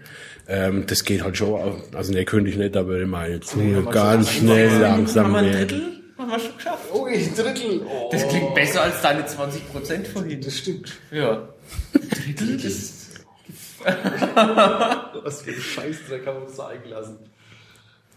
[0.49, 1.83] ähm, das geht halt schon.
[1.95, 5.53] Also nee, könnte ich nicht, aber immer jetzt nur ganz schnell langsam werden.
[5.53, 5.83] Drittel?
[6.19, 6.85] Haben wir schon geschafft.
[6.93, 7.83] Oh, ein Drittel.
[7.87, 10.41] Oh, Das klingt besser als deine 20% vorhin.
[10.41, 10.93] das stimmt.
[11.11, 11.49] Ja.
[11.93, 12.57] Drittel?
[12.57, 13.04] Das
[15.25, 17.19] Was für ein Scheißdreck haben wir uns da eingelassen.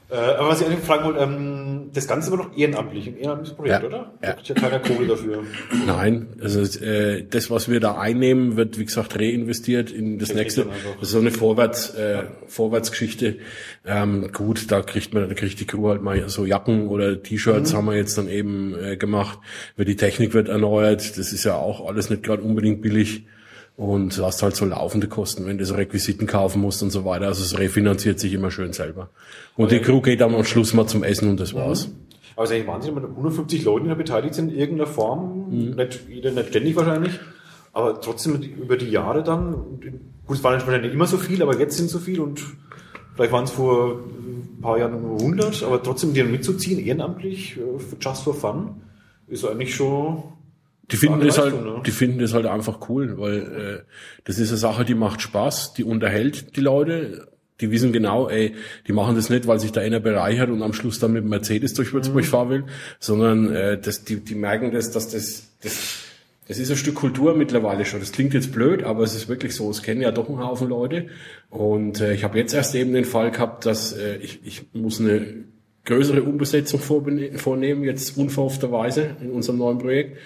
[0.09, 3.57] Äh, aber was ich eigentlich fragen wollte, ähm, das Ganze war doch ehrenamtlich, ein ehrenamtliches
[3.57, 3.87] Projekt, Ja.
[3.89, 3.97] oder?
[3.97, 4.11] Ja.
[4.21, 5.43] Da kriegt ja keiner Kohle dafür.
[5.85, 10.43] Nein, also äh, das, was wir da einnehmen, wird wie gesagt reinvestiert in das Technik
[10.45, 10.65] nächste.
[11.01, 13.39] Das ist so eine Vorwärts, äh, Vorwärtsgeschichte.
[13.85, 17.73] Ähm, gut, da kriegt man, da kriegt die Crew halt mal so Jacken oder T-Shirts
[17.73, 17.77] Mhm.
[17.77, 19.39] haben wir jetzt dann eben äh, gemacht.
[19.75, 21.17] Wird die Technik wird erneuert.
[21.17, 23.25] Das ist ja auch alles nicht gerade unbedingt billig.
[23.77, 27.05] Und du hast halt so laufende Kosten, wenn du so Requisiten kaufen musst und so
[27.05, 27.27] weiter.
[27.27, 29.11] Also es refinanziert sich immer schön selber.
[29.55, 31.91] Und die Crew geht dann am Schluss mal zum Essen und das war's.
[32.35, 35.49] Aber es ist eigentlich Wahnsinn, wenn man 150 Leute da beteiligt sind in irgendeiner Form,
[35.49, 37.19] nicht, jeder nicht ständig wahrscheinlich,
[37.71, 39.53] aber trotzdem über die Jahre dann,
[40.25, 42.43] gut, es waren wahrscheinlich nicht immer so viel, aber jetzt sind so viel und
[43.15, 47.57] vielleicht waren es vor ein paar Jahren nur 100, aber trotzdem die dann mitzuziehen, ehrenamtlich,
[47.57, 48.81] äh, just for fun,
[49.27, 50.23] ist eigentlich schon,
[50.91, 51.81] Die finden das halt, ne?
[51.85, 53.91] die finden das halt einfach cool, weil äh,
[54.23, 57.27] das ist eine Sache, die macht Spaß, die unterhält die Leute.
[57.59, 58.53] Die wissen genau, ey,
[58.87, 61.73] die machen das nicht, weil sich da einer bereichert und am Schluss dann mit Mercedes
[61.73, 62.27] durch Würzburg Mhm.
[62.27, 62.63] fahren will,
[62.99, 66.03] sondern äh, das, die, die merken das, dass das, das,
[66.47, 67.99] das ist ein Stück Kultur mittlerweile schon.
[67.99, 69.71] Das klingt jetzt blöd, aber es ist wirklich so.
[69.71, 71.07] Es kennen ja doch einen Haufen Leute.
[71.49, 75.01] Und äh, ich habe jetzt erst eben den Fall gehabt, dass äh, ich, ich muss
[75.01, 75.25] eine
[75.85, 80.17] größere Umbesetzung vornehmen, jetzt unverhoffterweise in unserem neuen Projekt.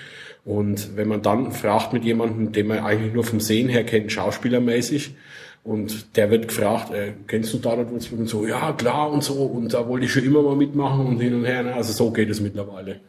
[0.44, 4.12] Und wenn man dann fragt mit jemandem, den man eigentlich nur vom Sehen her kennt,
[4.12, 5.16] schauspielermäßig,
[5.64, 8.22] und der wird gefragt, äh, kennst du Tatort Würzburg?
[8.22, 11.20] Und so, ja, klar und so, und da wollte ich schon immer mal mitmachen und
[11.20, 11.62] hin und her.
[11.62, 11.74] Ne?
[11.74, 13.00] Also so geht es mittlerweile.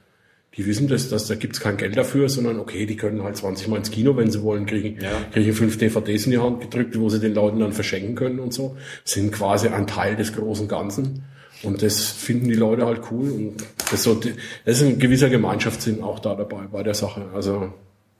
[0.59, 3.69] Die wissen das, dass da gibt's kein Geld dafür, sondern okay, die können halt 20
[3.69, 4.99] Mal ins Kino, wenn sie wollen, kriegen,
[5.33, 8.53] kriegen fünf DVDs in die Hand gedrückt, wo sie den Leuten dann verschenken können und
[8.53, 8.77] so.
[9.03, 11.25] Sind quasi ein Teil des großen Ganzen.
[11.63, 13.31] Und das finden die Leute halt cool.
[13.31, 13.55] Und
[13.91, 17.27] das, so, das ist ein gewisser Gemeinschaftssinn auch da dabei bei der Sache.
[17.35, 17.73] Also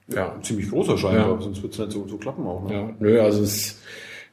[0.07, 1.41] ja, ziemlich großer scheinbar, Ja.
[1.41, 2.67] sonst wird es nicht so, so klappen auch.
[2.67, 2.73] Ne?
[2.73, 3.79] ja, nö, also es,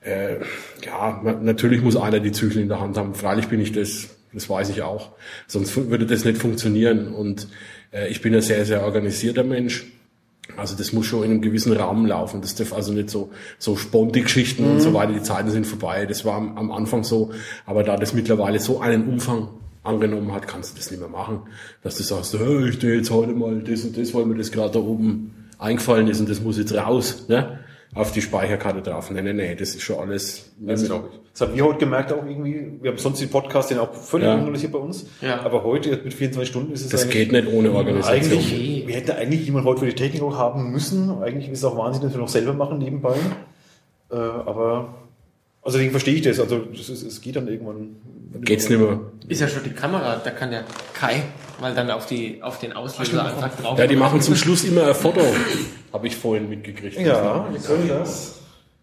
[0.04, 0.36] äh,
[0.84, 3.14] ja, man, natürlich muss einer die Zügel in der Hand haben.
[3.14, 5.10] Freilich bin ich das, das weiß ich auch.
[5.46, 7.12] Sonst würde das nicht funktionieren.
[7.14, 7.48] Und
[7.92, 9.86] äh, ich bin ein sehr, sehr organisierter Mensch.
[10.56, 12.40] Also das muss schon in einem gewissen Rahmen laufen.
[12.40, 15.12] Das darf also nicht so, so Sponti-Geschichten und so weiter.
[15.12, 16.06] Die Zeiten sind vorbei.
[16.06, 17.30] Das war am, am Anfang so.
[17.66, 19.48] Aber da das mittlerweile so einen Umfang
[19.82, 21.40] angenommen hat, kannst du das nicht mehr machen.
[21.82, 24.52] Dass du sagst, hey, ich stehe jetzt heute mal das und das, weil mir das
[24.52, 27.59] gerade da oben eingefallen ist und das muss jetzt raus, ne?
[27.92, 29.10] Auf die Speicherkarte drauf.
[29.10, 30.52] Nee, nee, nee, das ist schon alles.
[30.60, 31.18] Das glaube ich.
[31.32, 32.78] Das haben wir heute gemerkt auch irgendwie.
[32.80, 34.36] Wir haben sonst den Podcast, den auch völlig Ja.
[34.36, 35.06] organisiert bei uns.
[35.20, 35.40] Ja.
[35.40, 38.38] Aber heute mit 24 Stunden ist es Das geht nicht ohne Organisation.
[38.38, 41.20] Eigentlich, wir hätten eigentlich jemand heute für die Technik auch haben müssen.
[41.22, 43.14] Eigentlich ist es auch Wahnsinn, dass wir noch selber machen nebenbei.
[44.10, 44.94] Äh, aber,
[45.62, 46.38] also deswegen verstehe ich das.
[46.38, 47.96] Also, das ist, es geht dann irgendwann.
[48.42, 49.00] Geht's nicht mehr.
[49.26, 50.62] Ist ja schon die Kamera, da kann ja
[50.94, 51.22] Kai
[51.60, 53.78] mal dann auf, die, auf den Auslöser einfach drauf.
[53.78, 55.20] Ja, die machen zum Schluss immer ein Foto.
[55.92, 56.98] Habe ich vorhin mitgekriegt.
[57.00, 58.36] Ja, wir können das.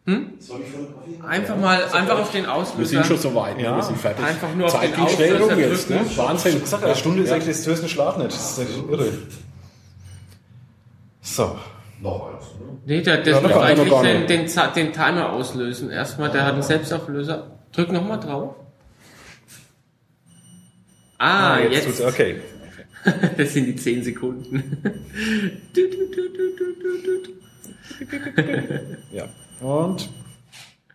[0.05, 1.25] Soll ich fotografieren?
[1.25, 2.79] Einfach mal, einfach auf den Auslöser.
[2.79, 3.59] Wir sind schon so weit.
[3.59, 3.75] Ja.
[3.75, 4.23] Wir sind fertig.
[4.25, 5.89] Einfach nur auf Zeit den geht schnell Auslöser rum jetzt.
[5.89, 5.97] Ne?
[5.97, 6.17] drücken.
[6.17, 6.57] Wahnsinn.
[6.63, 8.31] Ich sag ja, eine Stunde ist eigentlich das höchste Schlaf nicht.
[8.31, 9.09] Das ist echt irre.
[11.21, 11.57] So.
[11.99, 12.77] Noch eins, ne?
[12.85, 15.89] Nee, der, der Ja, muss eigentlich den, den, den Timer auslösen.
[15.91, 17.47] Erstmal, der hat einen Selbstauflöser.
[17.73, 18.55] Drück nochmal drauf.
[21.17, 21.85] Ah, jetzt.
[21.85, 22.39] tut's- Okay.
[23.37, 24.77] Das sind die 10 Sekunden.
[29.11, 29.27] Ja.
[29.61, 30.09] Und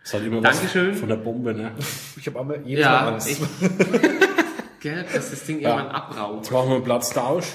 [0.03, 0.93] Das halt immer was Dankeschön.
[0.93, 1.53] von der Bombe.
[1.53, 1.71] Ne?
[2.17, 3.29] ich habe einmal jedes Mal Ja, Angst.
[3.29, 3.37] ich,
[4.79, 6.43] gell, dass das Ding irgendwann abraucht.
[6.43, 7.45] Jetzt machen wir einen Platztausch.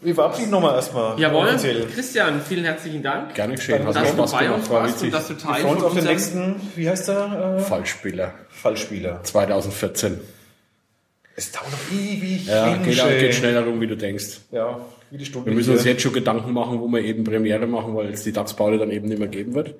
[0.00, 1.18] Wir verabschieden nochmal erstmal.
[1.18, 1.86] Jawohl, Offiziell.
[1.86, 3.86] Christian, vielen herzlichen Dank, Gerne geschehen.
[3.86, 4.58] Hat dass du Spaß bei gemacht.
[4.60, 6.90] uns War warst und dass du Wir Teil freuen uns von auf den nächsten, wie
[6.90, 7.56] heißt der?
[7.58, 8.34] Äh, Fallspieler.
[8.50, 9.22] Fallspieler.
[9.22, 10.20] 2014.
[11.36, 12.46] Es dauert noch ewig.
[12.46, 13.18] Ja, geht, ey.
[13.20, 14.40] geht schneller rum, wie du denkst.
[14.52, 14.78] Ja,
[15.10, 15.46] wie die Stunde.
[15.50, 18.32] Wir müssen uns jetzt schon Gedanken machen, wo wir eben Premiere machen, weil es die
[18.32, 19.74] DAX-Pause dann eben nicht mehr geben wird.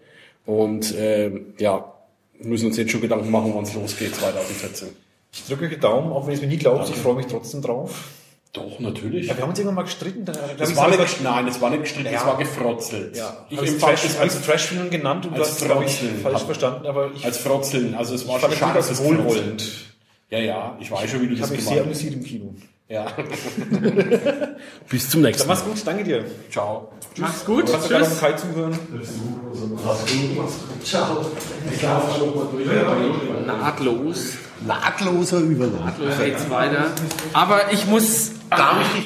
[0.47, 1.93] Und ähm, ja,
[2.39, 4.89] wir müssen uns jetzt schon Gedanken machen, wann es losgeht 2014.
[5.33, 7.27] Ich drücke euch die Daumen, auch wenn ihr es mir nie glaubt, ich freue mich
[7.27, 8.05] trotzdem drauf.
[8.53, 9.27] Doch, natürlich.
[9.27, 10.25] Ja, wir haben uns irgendwann mal gestritten.
[10.25, 12.27] Da, glaub Das ich, war nicht, nein, das war nicht gestritten, das Ja.
[12.27, 13.17] war gefrotzelt.
[13.17, 15.85] Ja, ich als empfand Trash, das als Trash-Film genannt und du als hast es, glaube
[15.85, 16.21] ich, Frotzeln.
[16.21, 17.95] falsch verstanden, aber ich, als Frotzeln.
[17.97, 19.94] Also es war schon das scharfes wohlwollend.
[20.31, 21.85] Ja, ja, ich weiß schon, wie du Ich das habe mich sehr hast.
[21.85, 22.55] amüsiert im Kino.
[22.89, 23.07] Ja.
[24.91, 25.55] Bis zum nächsten Mal.
[25.55, 26.25] mach's gut, danke dir.
[26.51, 26.93] Ciao.
[27.17, 28.21] Mach's gut, Du kannst sogar noch tschüss.
[28.21, 28.79] Kai zuhören.
[30.85, 31.25] Ciao.
[33.47, 34.33] Nahtlos.
[34.67, 35.85] Nahtloser Übergang.
[35.85, 36.87] Nahtlos geht's weiter.
[37.33, 38.33] Aber ich muss...
[38.51, 39.03] Darf ich dich